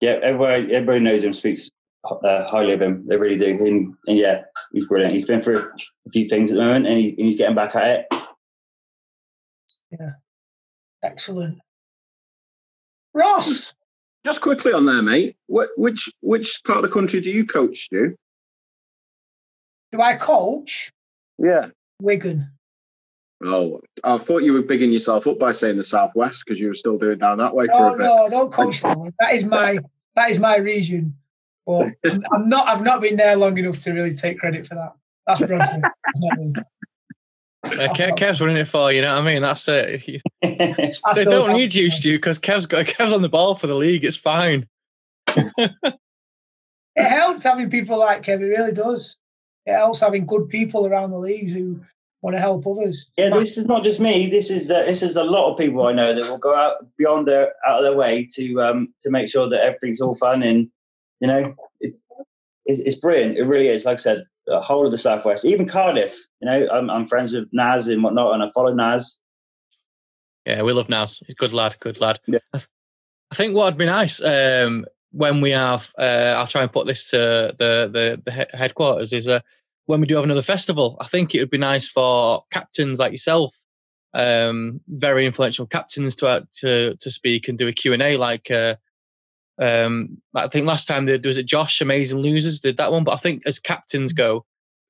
[0.00, 0.18] yeah.
[0.22, 1.70] Everybody, everybody knows him, speaks
[2.10, 3.06] uh, highly of him.
[3.06, 3.48] They really do.
[3.48, 5.14] And, and yeah, he's brilliant.
[5.14, 5.58] He's been through
[6.06, 8.23] a few things at the moment, and, he, and he's getting back at it.
[9.98, 10.10] Yeah,
[11.02, 11.54] excellent.
[13.14, 13.20] Hmm.
[13.20, 13.72] Ross,
[14.24, 15.36] Just quickly on there, mate.
[15.46, 18.16] What, which which part of the country do you coach, Stu?
[19.92, 20.90] do I coach
[21.38, 21.68] Yeah.
[22.00, 22.50] Wigan?
[23.44, 26.74] Oh, I thought you were bigging yourself up by saying the southwest because you were
[26.74, 28.04] still doing down that way for No, a bit.
[28.04, 29.12] no, don't coach them.
[29.20, 29.78] That is my
[30.16, 31.16] that is my region.
[31.66, 32.66] But I'm, I'm not.
[32.68, 34.94] I've not been there long enough to really take credit for that.
[35.26, 36.64] That's Bradford.
[37.64, 37.78] Not.
[37.78, 39.02] Uh, Kev, Kev's running it for you.
[39.02, 39.42] know what I mean?
[39.42, 40.22] That's it.
[40.42, 41.56] They don't bad.
[41.56, 44.04] need you, Stu, because Kev's got Kev's on the ball for the league.
[44.04, 44.68] It's fine.
[46.96, 48.40] It helps having people like Kev.
[48.40, 49.16] It really does.
[49.66, 51.80] It helps having good people around the league who
[52.22, 53.06] want to help others.
[53.16, 54.30] Yeah, this is not just me.
[54.30, 56.86] This is uh, this is a lot of people I know that will go out
[56.96, 60.42] beyond their out of their way to um to make sure that everything's all fun
[60.42, 60.68] and
[61.20, 62.00] you know it's
[62.66, 63.38] it's, it's brilliant.
[63.38, 63.84] It really is.
[63.84, 66.16] Like I said, the whole of the southwest, even Cardiff.
[66.40, 69.20] You know, I'm I'm friends with Naz and whatnot, and I follow Naz.
[70.46, 71.22] Yeah, we love Naz.
[71.38, 72.20] Good lad, good lad.
[72.26, 72.40] Yeah.
[72.52, 72.68] I, th-
[73.30, 76.86] I think what would be nice um, when we have, uh, I'll try and put
[76.86, 79.40] this to the the, the he- headquarters is uh,
[79.86, 80.96] when we do have another festival.
[81.00, 83.54] I think it would be nice for captains like yourself,
[84.12, 88.16] um, very influential captains to uh, to to speak and do a Q and A
[88.16, 88.50] like.
[88.50, 88.76] Uh,
[89.60, 93.14] um, I think last time there was it Josh Amazing Losers did that one, but
[93.14, 94.44] I think as captains go,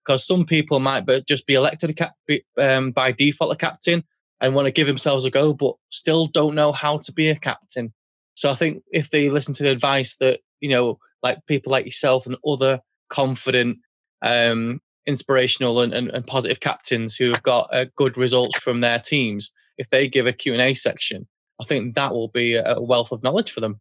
[0.04, 2.14] because some people might but just be elected a cap
[2.58, 4.04] um, by default a captain
[4.40, 7.36] and want to give themselves a go, but still don't know how to be a
[7.36, 7.92] captain.
[8.34, 11.84] So I think if they listen to the advice that you know, like people like
[11.84, 13.78] yourself and other confident,
[14.22, 18.98] um, inspirational and, and, and positive captains who have got uh, good results from their
[18.98, 21.26] teams, if they give a Q and A section,
[21.60, 23.78] I think that will be a wealth of knowledge for them.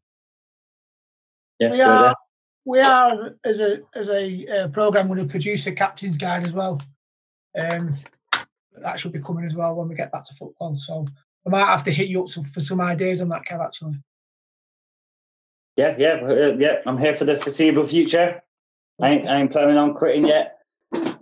[1.59, 2.15] Yes, we are,
[2.65, 6.51] we are as a as a uh, program going to produce a captain's guide as
[6.53, 6.81] well.
[7.57, 7.95] Um,
[8.81, 10.77] that should be coming as well when we get back to football.
[10.77, 11.05] So
[11.45, 13.63] I might have to hit you up some, for some ideas on that, Kev.
[13.63, 13.95] Actually,
[15.75, 16.77] Yeah, yeah, uh, yeah.
[16.85, 18.41] I'm here for the foreseeable future.
[19.01, 20.57] I ain't, I ain't planning on quitting yet.
[20.93, 21.13] I,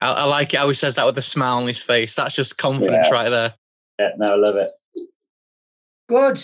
[0.00, 2.14] I like it how he says that with a smile on his face.
[2.14, 3.14] That's just confidence Yeah.
[3.14, 3.54] right there.
[3.98, 4.68] Yeah, no, I love it.
[6.08, 6.42] good,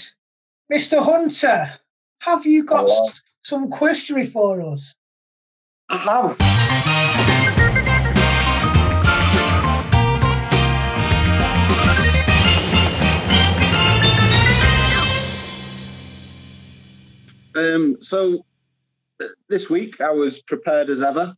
[0.71, 1.73] Mister Hunter.
[2.23, 3.11] Have you got Hello.
[3.43, 4.95] some questionary for us?
[5.89, 6.41] I have.
[17.57, 18.47] Um, so
[19.21, 21.35] uh, this week I was prepared as ever.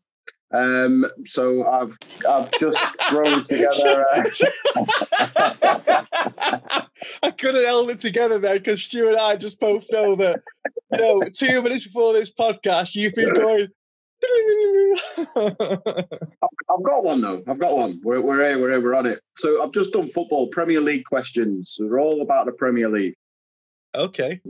[0.55, 1.99] Um, so I've
[2.29, 2.79] I've just
[3.09, 4.07] thrown together.
[4.15, 4.25] Uh,
[7.23, 10.41] I couldn't hold it together there because Stu and I just both know that,
[10.93, 13.69] you know, two minutes before this podcast, you've been going.
[15.37, 17.43] I've got one though.
[17.49, 18.01] I've got one.
[18.05, 18.59] We're, we're here.
[18.59, 18.81] We're here.
[18.81, 19.21] We're on it.
[19.35, 21.77] So I've just done football Premier League questions.
[21.81, 23.15] They're all about the Premier League.
[23.95, 24.41] okay.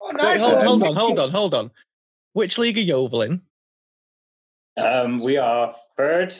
[0.00, 0.66] Oh, Wait, hold, one.
[0.66, 1.70] hold on, hold on, hold on.
[2.32, 3.40] Which league are Yeovil in?
[4.76, 6.34] Um, we are third.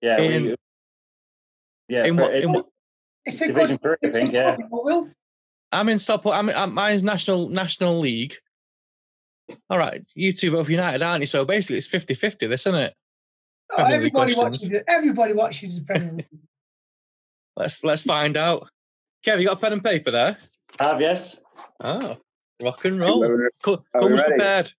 [0.00, 0.54] Yeah, In- we,
[1.88, 2.66] yeah, in what- third- in what-
[3.24, 3.98] It's a Division good.
[4.00, 4.56] three, I think, yeah.
[4.70, 5.10] Will.
[5.72, 6.36] I'm in Stockport.
[6.36, 8.36] I'm, I'm mine's National National League.
[9.70, 11.26] All right, you two both United, aren't you?
[11.26, 12.94] So basically, it's 50-50, this, isn't it?
[13.76, 14.84] Oh, everybody watches it.
[14.88, 16.26] Everybody watches the Premier League.
[17.56, 18.68] Let's let's find out.
[19.26, 20.36] Kev, you got a pen and paper there?
[20.78, 21.40] have yes.
[21.80, 22.16] Oh,
[22.62, 23.24] rock and roll.
[23.24, 24.72] Are Co- are Comes prepared.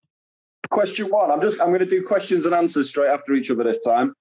[0.70, 1.32] Question one.
[1.32, 1.60] I'm just.
[1.60, 4.14] I'm going to do questions and answers straight after each other this time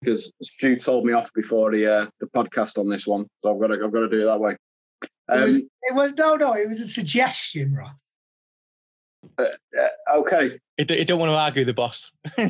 [0.00, 3.60] because Stu told me off before the uh, the podcast on this one, so I've
[3.60, 3.84] got to.
[3.84, 4.56] I've got to do it that way.
[5.02, 6.52] It was, Um, it was no, no.
[6.54, 7.94] It was a suggestion, Ross.
[9.38, 9.44] uh,
[10.16, 10.58] okay.
[10.78, 12.10] You don't, don't want to argue the boss.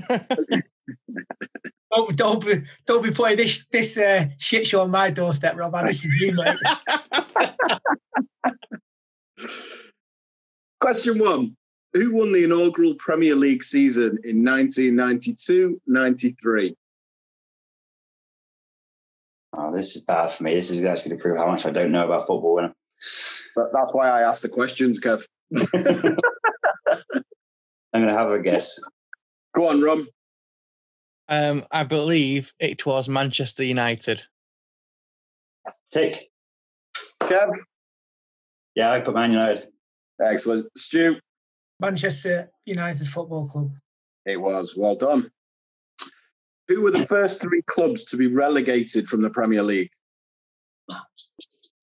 [1.92, 5.74] Don't, don't be, don't be putting this this uh, shit show on my doorstep, Rob.
[5.74, 6.56] I This is you, mate.
[10.80, 11.56] Question one.
[11.92, 16.76] Who won the inaugural Premier League season in 1992-93?
[19.52, 20.54] Oh, this is bad for me.
[20.54, 22.54] This is actually going to prove how much I don't know about football.
[22.54, 22.72] When
[23.56, 25.26] But that's why I asked the questions, Kev.
[27.92, 28.78] I'm going to have a guess.
[29.52, 30.06] Go on, Rum.
[31.28, 34.22] um, I believe it was Manchester United.
[35.92, 36.30] Tick.
[37.20, 37.50] Kev.
[38.76, 39.66] Yeah, I put Man United.
[40.24, 40.66] Excellent.
[40.76, 41.16] Stu.
[41.80, 43.72] Manchester United Football Club.
[44.26, 44.76] It was.
[44.76, 45.30] Well done.
[46.68, 49.90] Who were the first three clubs to be relegated from the Premier League?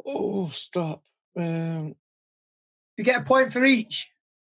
[0.05, 1.03] Oh, stop.
[1.37, 1.95] Um,
[2.97, 4.07] You get a point for each.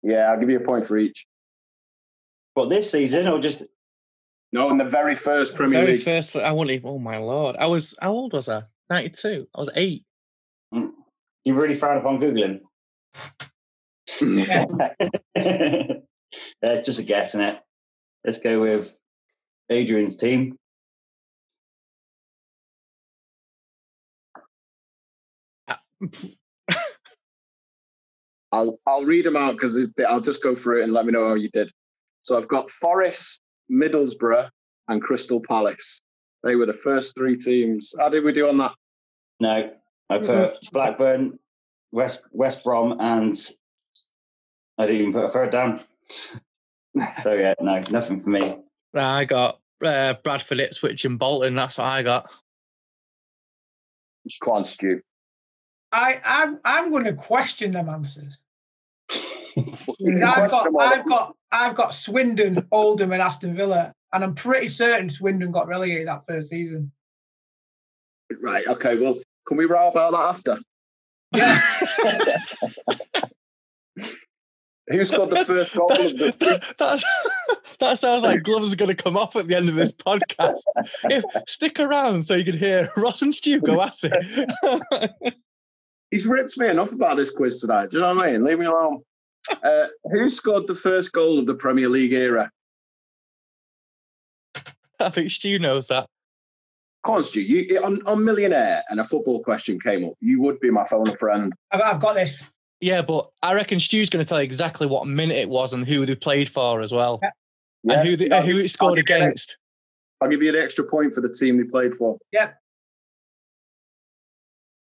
[0.03, 1.26] Yeah, I'll give you a point for each.
[2.55, 3.62] What this season or just
[4.53, 6.05] No, in the very first Premier Very League.
[6.05, 6.88] first, I wouldn't even.
[6.91, 7.57] Oh my lord!
[7.59, 8.62] I was how old was I?
[8.88, 9.47] Ninety-two.
[9.55, 10.05] I was eight.
[10.72, 12.61] you really frown upon googling?
[14.20, 14.64] Yeah.
[15.34, 15.94] yeah,
[16.62, 17.61] it's just a guess, isn't it?
[18.24, 18.94] Let's go with
[19.70, 20.56] Adrian's team.
[28.52, 31.28] I'll I'll read them out because I'll just go through it and let me know
[31.28, 31.70] how you did.
[32.22, 33.40] So I've got Forest,
[33.70, 34.48] Middlesbrough,
[34.88, 36.02] and Crystal Palace.
[36.42, 37.94] They were the first three teams.
[37.98, 38.72] How did we do on that?
[39.40, 39.70] No,
[40.08, 40.56] I put mm-hmm.
[40.72, 41.38] Blackburn,
[41.92, 43.36] West West Brom, and
[44.78, 45.80] I didn't even put a third down.
[47.22, 48.56] so yeah, no, nothing for me.
[48.94, 51.54] I got uh, Bradford, Ipswich, and Bolton.
[51.54, 52.28] That's what I got.
[54.42, 55.00] Come on, Stu.
[55.92, 58.38] I, I'm I'm going to question them answers.
[59.56, 60.92] You Because can I've question got.
[60.98, 65.66] I've got I've got Swindon, Oldham, and Aston Villa, and I'm pretty certain Swindon got
[65.66, 66.92] relegated that first season.
[68.40, 68.64] Right.
[68.68, 68.96] Okay.
[68.96, 69.18] Well,
[69.48, 70.58] can we row about that after?
[71.34, 71.60] Yeah,
[74.91, 76.34] Who scored the first goal of the?
[76.38, 77.05] that, that's-
[77.78, 80.61] that sounds like gloves are going to come off at the end of this podcast.
[81.05, 85.34] if stick around so you can hear Ross and Stu go at it.
[86.11, 87.91] He's ripped me enough about this quiz tonight.
[87.91, 88.45] Do you know what I mean?
[88.45, 89.03] Leave me alone.
[89.64, 92.51] Uh, who scored the first goal of the Premier League era?
[94.99, 96.07] I think Stu knows that.
[97.07, 97.41] Come on, Stu.
[97.41, 101.09] You, on, on Millionaire and a football question came up, you would be my phone
[101.09, 101.55] a friend.
[101.70, 102.43] I've, I've got this.
[102.81, 105.87] Yeah, but I reckon Stu's going to tell you exactly what minute it was and
[105.87, 107.31] who they played for as well, Yeah?
[107.99, 109.57] and who they, I'll uh, who it scored I'll give an- against.
[110.22, 112.18] I'll give you an extra point for the team they played for.
[112.33, 112.53] Yeah,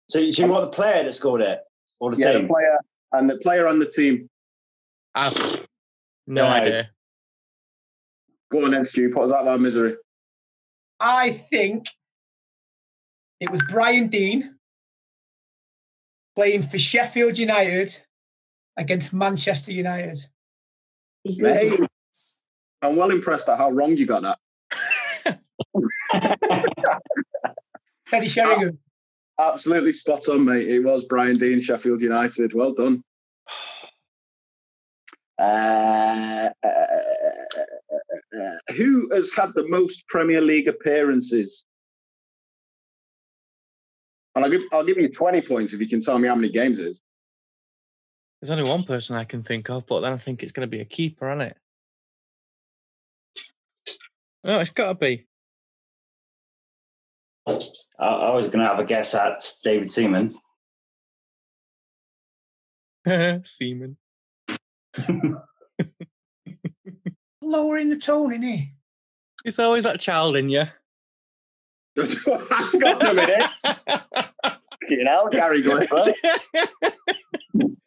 [0.09, 1.61] So, you- so you want the player that scored it
[2.01, 2.43] or the yeah, team?
[2.43, 2.79] the player
[3.13, 4.29] and the player on the team.
[5.15, 5.35] I've
[6.27, 6.47] no No.
[6.47, 6.91] idea.
[8.51, 9.11] Go on then, Stu.
[9.11, 9.97] Put us out of our misery.
[11.01, 11.87] I think
[13.41, 14.58] it was Brian Deane
[16.39, 18.01] playing for Sheffield United
[18.77, 20.25] against Manchester United.
[21.25, 21.81] Mate,
[22.81, 24.39] I'm well impressed at how wrong you got that.
[28.07, 28.79] Teddy Sheringham.
[29.41, 30.69] Absolutely spot on, mate.
[30.69, 32.55] It was Brian Deane, Sheffield United.
[32.55, 33.03] Well done.
[35.41, 37.65] Uh, uh, uh,
[38.77, 41.67] who has had the most Premier League appearances?
[44.39, 46.49] And I'll give I'll give you 20 points if you can tell me how many
[46.49, 47.03] games it is.
[48.41, 50.71] There's only one person I can think of, but then I think it's going to
[50.71, 51.57] be a keeper, isn't it?
[54.45, 55.27] No, it's got to be.
[57.49, 57.59] I,
[57.99, 60.39] I was going to have a guess at David Seaman.
[63.45, 63.97] Seaman.
[67.43, 68.69] Lowering the tone in here.
[69.45, 70.63] It's always that child in you.
[71.99, 73.51] On a minute.
[74.89, 75.97] Fucking hell, Gary Glitter.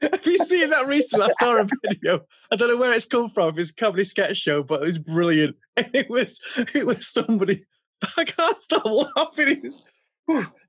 [0.02, 1.28] Have you seen that recently?
[1.28, 2.22] I saw a video.
[2.52, 3.58] I don't know where it's come from.
[3.58, 5.56] It's a comedy sketch show, but it was brilliant.
[5.94, 7.66] It was it was somebody.
[8.18, 9.48] I can't stop laughing.
[9.48, 9.82] It was,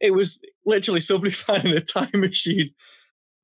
[0.00, 2.70] it was literally somebody finding a time machine.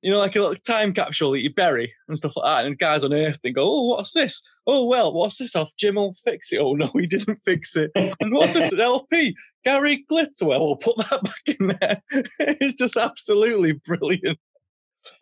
[0.01, 2.65] You know, like a little time capsule that you bury and stuff like that.
[2.65, 4.41] And guys on Earth they go, "Oh, what's this?
[4.65, 5.69] Oh, well, what's this off?
[5.77, 6.59] Jim will fix it.
[6.59, 7.91] Oh no, he didn't fix it.
[8.21, 8.71] And what's this?
[8.71, 9.35] An LP?
[9.65, 10.45] Gary Glitter.
[10.45, 12.01] Well, we'll put that back in there.
[12.39, 14.39] it's just absolutely brilliant.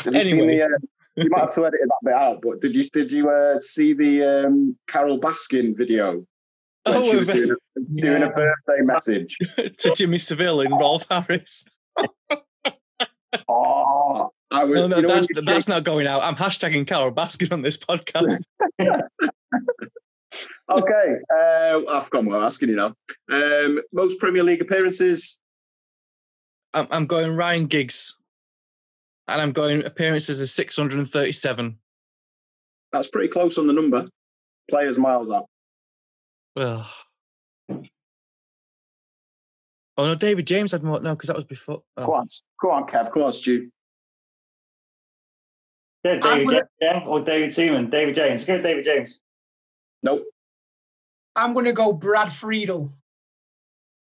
[0.03, 0.53] Did you Anyway.
[0.53, 0.63] see the?
[0.65, 0.77] Uh,
[1.23, 3.93] you might have to edit that bit out, but did you did you uh, see
[3.93, 6.23] the um, Carole Baskin video
[6.83, 9.35] when Oh, she was doing, a, doing a birthday message?
[9.79, 11.63] to Jimmy Savile and Rolf Harris.
[13.49, 14.75] Oh, I was.
[14.75, 16.21] No, no, you know that's, that's not going out.
[16.21, 18.41] I'm hashtagging Carole Baskin on this podcast.
[20.69, 22.93] okay, uh, I've what I'm asking you now.
[23.31, 25.39] Um, most Premier League appearances.
[26.73, 28.15] I'm, I'm going Ryan Giggs,
[29.27, 31.77] and I'm going appearances of 637.
[32.93, 34.07] That's pretty close on the number.
[34.69, 35.45] Players miles up.
[36.55, 36.87] Well,
[37.69, 37.83] oh
[40.05, 41.01] no, David James had more.
[41.01, 41.81] No, because that was before.
[41.97, 42.05] oh.
[42.05, 42.27] Go on,
[42.61, 43.11] go on, Kev.
[43.11, 43.69] Go on, Stu.
[46.03, 47.89] Yeah, David gonna- James, yeah, or David Seaman.
[47.89, 48.45] David James.
[48.45, 49.19] Go David James.
[50.03, 50.23] Nope.
[51.35, 52.89] I'm going to go Brad Friedel.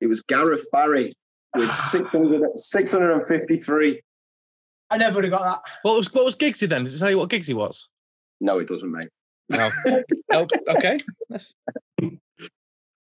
[0.00, 1.12] It was Gareth Barry
[1.54, 4.00] with 600, 653.
[4.90, 5.72] I never would have got that.
[5.82, 6.84] What was what was Giggsy then?
[6.84, 7.88] Does it tell you what Giggsy was?
[8.40, 9.08] No, it doesn't, mate.
[9.50, 9.70] No.
[10.32, 10.98] oh, okay.
[11.28, 11.54] That's,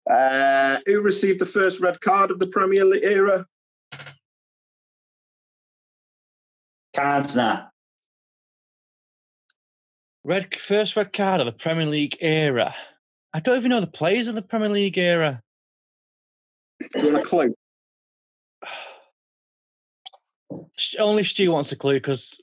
[0.09, 3.45] Uh, who received the first red card of the Premier League era?
[6.95, 7.69] Cantona.
[10.23, 12.73] Red first red card of the Premier League era.
[13.33, 15.41] I don't even know the players of the Premier League era.
[16.79, 17.55] Do you want a clue?
[20.99, 22.41] Only Stu wants a clue because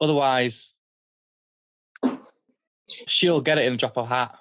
[0.00, 0.74] otherwise
[3.06, 4.34] she'll get it in a drop of hat.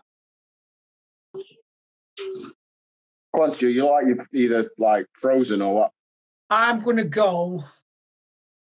[3.35, 3.69] Go on, Stu.
[3.69, 5.91] You like you've either like frozen or what?
[6.49, 7.63] I'm going to go.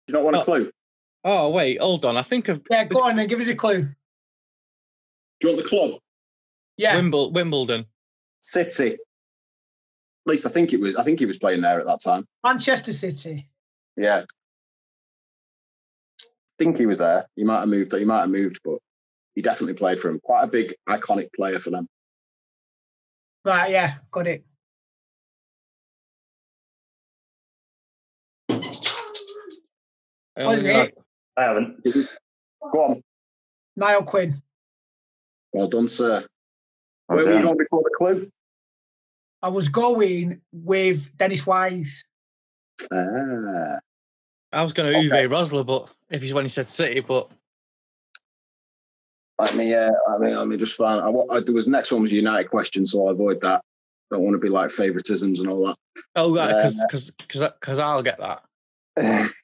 [0.08, 0.44] You don't want a oh.
[0.44, 0.70] clue?
[1.24, 2.16] Oh wait, hold on.
[2.16, 3.26] I think of Yeah, go on then.
[3.26, 3.88] Give us a clue.
[5.40, 6.00] Do you want the club?
[6.76, 6.96] Yeah.
[6.96, 7.86] Wimble- Wimbledon.
[8.40, 8.92] City.
[8.92, 8.98] At
[10.26, 10.94] least I think it was.
[10.96, 12.26] I think he was playing there at that time.
[12.44, 13.48] Manchester City.
[13.96, 14.24] Yeah.
[16.22, 16.24] I
[16.58, 17.26] think he was there.
[17.36, 17.92] He might have moved.
[17.92, 18.78] He might have moved, but
[19.34, 20.18] he definitely played for him.
[20.20, 21.86] Quite a big, iconic player for them.
[23.44, 24.44] Right, yeah, got it.
[30.36, 30.98] I Was only it?
[31.36, 31.84] I haven't.
[32.72, 33.02] Go on.
[33.76, 34.34] Niall Quinn.
[35.56, 36.26] Well done, sir.
[37.06, 38.30] Where were you going before the clue?
[39.42, 42.04] I was going with Dennis Wise.
[42.92, 43.78] Ah.
[44.52, 47.30] I was going to Uwe Rosler, but if he's when he said City, but
[49.38, 51.00] Let me, uh, I mean, let me just find.
[51.00, 53.62] I, wa- I, there was next one was a United question, so I'll avoid that.
[54.10, 55.76] Don't want to be like favoritisms and all that.
[56.16, 58.42] oh, because Uh, because because because I'll get that.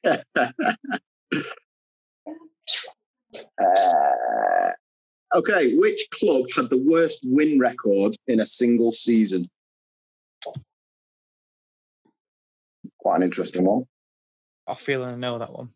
[0.04, 0.76] that.
[3.58, 4.70] Uh,
[5.34, 9.48] okay, which club had the worst win record in a single season?
[12.98, 13.84] Quite an interesting one.
[14.66, 15.70] I feel I know that one.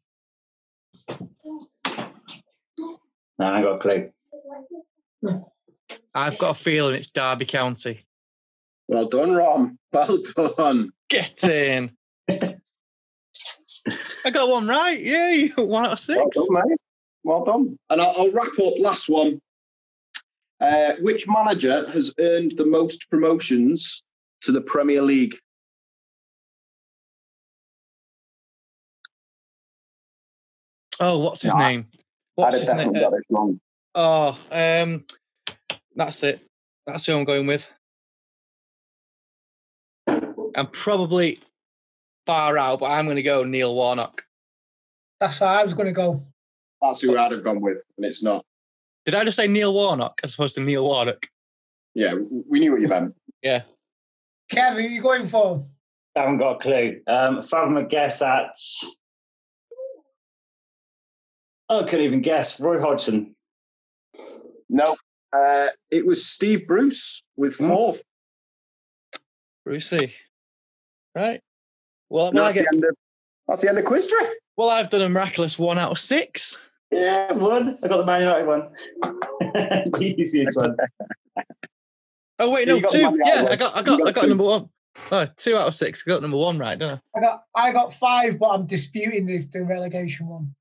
[3.39, 4.11] No, I got a clue.
[6.15, 8.07] I've got a feeling it's Derby County.
[8.89, 9.79] Well done, Rom.
[9.93, 10.19] Well
[10.57, 10.93] done.
[11.09, 11.91] Get in.
[12.31, 14.99] I got one right.
[14.99, 16.19] Yeah, One out of six.
[16.19, 16.79] Well done, mate.
[17.25, 17.79] Well done.
[17.91, 19.41] And I'll, I'll wrap up last one.
[20.61, 24.03] Uh, which manager has earned the most promotions
[24.41, 25.37] to the Premier League?
[31.01, 31.87] Oh, what's his No, I- name?
[31.93, 32.03] I'd
[32.35, 32.93] What's have his name?
[32.95, 33.61] got this wrong.
[33.95, 35.05] Oh, um,
[35.95, 36.41] that's it.
[36.87, 37.69] That's who I'm going with.
[40.07, 41.41] I'm probably
[42.27, 44.23] far out, but I'm going to go Neil Warnock.
[45.21, 46.21] That's where I was going to go.
[46.83, 48.45] That's who I'd have gone with, and it's not.
[49.07, 51.27] Did I just say Neil Warnock as opposed to Neil Warnock?
[51.95, 52.15] Yeah,
[52.49, 53.15] we knew what you meant.
[53.43, 53.63] Yeah.
[54.51, 55.65] Kevin, who are you going for?
[56.17, 57.01] I haven't got a clue.
[57.07, 58.51] Um, if I have a guess at,
[61.69, 62.59] I couldn't even guess.
[62.61, 63.35] Roy Hodgson.
[64.69, 64.97] No,
[65.33, 67.97] uh, it was Steve Bruce with four.
[69.65, 70.13] Brucey.
[71.15, 71.41] Right.
[72.09, 72.97] Well, And I that's, get, the end of,
[73.49, 74.31] that's the end of Quiztra.
[74.57, 76.59] well, I've done a miraculous one out of six.
[76.97, 77.77] Yeah, one.
[77.83, 78.69] I got the Man United one.
[79.03, 80.77] the easiest one.
[82.39, 83.03] Oh wait, Yeah, no, you two.
[83.03, 84.29] Man United Yeah, I got, I got, got I got two.
[84.29, 84.69] number one.
[85.13, 86.03] Oh, two out of six.
[86.07, 87.01] I got number one right, don't I?
[87.19, 90.55] I got I got five, but I'm disputing the, the relegation one.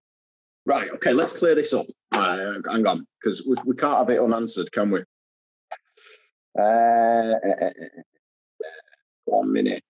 [0.65, 1.85] Right, okay, let's clear this up.
[2.11, 5.01] Uh, hang on, because we, we can't have it unanswered, can we?
[6.59, 7.33] Uh,
[9.25, 9.83] one minute.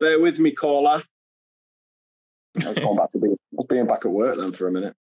[0.00, 1.00] Bear with me, caller.
[2.60, 4.72] I was going back to being, I was being back at work then for a
[4.72, 4.94] minute.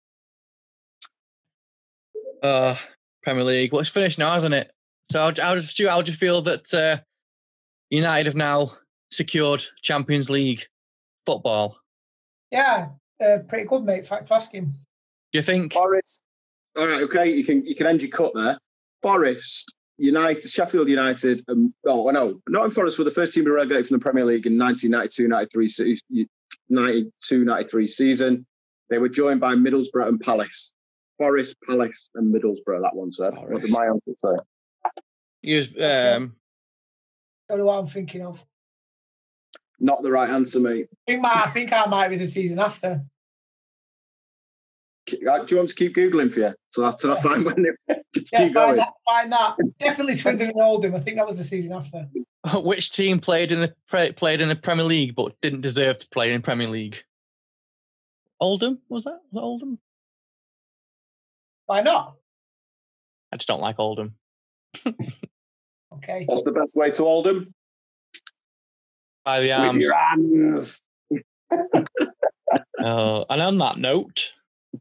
[2.43, 2.77] Uh,
[3.23, 3.73] Premier League.
[3.73, 4.71] Well, it's finished now, hasn't it?
[5.11, 6.99] So, how, how, does- Stu, how do you feel that uh,
[7.91, 8.73] United have now
[9.11, 10.65] secured Champions League
[11.25, 11.77] football?
[12.51, 12.89] Yeah,
[13.25, 14.07] uh, pretty good, mate.
[14.07, 14.65] Thanks for asking.
[15.33, 15.73] Do you think?
[15.73, 16.23] Forest.
[16.77, 18.59] All right, okay, you can you can end your cut there.
[19.03, 21.45] Forest, United, Sheffield United.
[21.49, 24.25] Um, oh no, Nottingham Forest were the first team to be relegated from the Premier
[24.25, 26.27] League in 1992-93 se-
[26.71, 28.47] 92-93 season.
[28.91, 30.73] They were joined by Middlesbrough and Palace.
[31.23, 32.83] Forest, Palace, and Middlesbrough.
[32.83, 33.31] That one, sir.
[33.31, 34.35] What did my answer say?
[35.41, 36.35] Use um,
[37.49, 38.45] Don't know what I'm thinking of.
[39.79, 40.89] Not the right answer, mate.
[40.91, 43.05] I think, my, I think I might be the season after.
[45.13, 46.55] Uh, Do you want to keep googling for you?
[46.71, 48.77] So after I find when they just Yeah, keep find going.
[48.79, 48.93] that.
[49.05, 49.57] Find that.
[49.79, 50.97] Definitely Swindon and Oldham.
[50.97, 52.09] I think that was the season after.
[52.55, 53.73] which team played in the
[54.17, 57.01] played in the Premier League but didn't deserve to play in Premier League?
[58.41, 59.21] Oldham was that?
[59.31, 59.79] Was that Oldham?
[61.73, 62.17] Why not?
[63.33, 64.15] I just don't like Oldham.
[65.95, 66.25] Okay.
[66.27, 67.55] What's the best way to Oldham?
[69.25, 69.83] By the With arms.
[69.83, 70.83] your hands.
[72.85, 74.33] Oh, and on that note,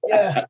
[0.06, 0.46] Yeah.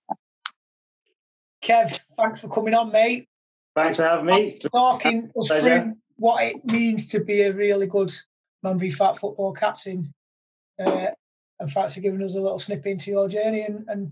[1.64, 3.28] Kev, thanks for coming on, mate.
[3.76, 4.58] Thanks for having me.
[4.74, 8.12] Talking us through what it means to be a really good
[8.64, 10.12] Man v Fat football captain.
[10.80, 11.08] Uh,
[11.60, 14.12] and thanks for giving us a little snip into your journey and, and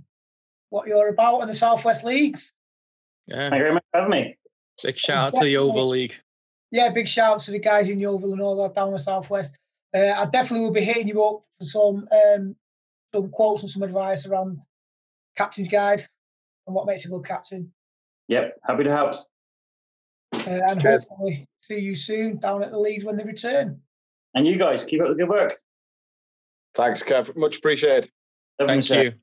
[0.70, 2.54] what you're about in the Southwest Leagues.
[3.28, 4.38] yeah, Thank you very much for having me.
[4.84, 6.16] Big shout out to the Yeovil League.
[6.72, 9.58] Yeah, big shout out to the guys in Yeovil and all that down the southwest.
[9.96, 12.56] Uh, I definitely will be hitting you up for some um,
[13.14, 14.60] some quotes and some advice around
[15.36, 16.08] captain's guide
[16.68, 17.72] and what makes a good captain.
[18.28, 19.16] Yep, happy to help.
[20.34, 21.08] Uh, and Cheers.
[21.10, 23.82] hopefully see you soon down at the Leeds when they return.
[24.36, 25.58] And you guys keep up the good work.
[26.76, 27.36] Thanks, Kev.
[27.36, 28.12] Much appreciated.
[28.60, 29.14] Thank you.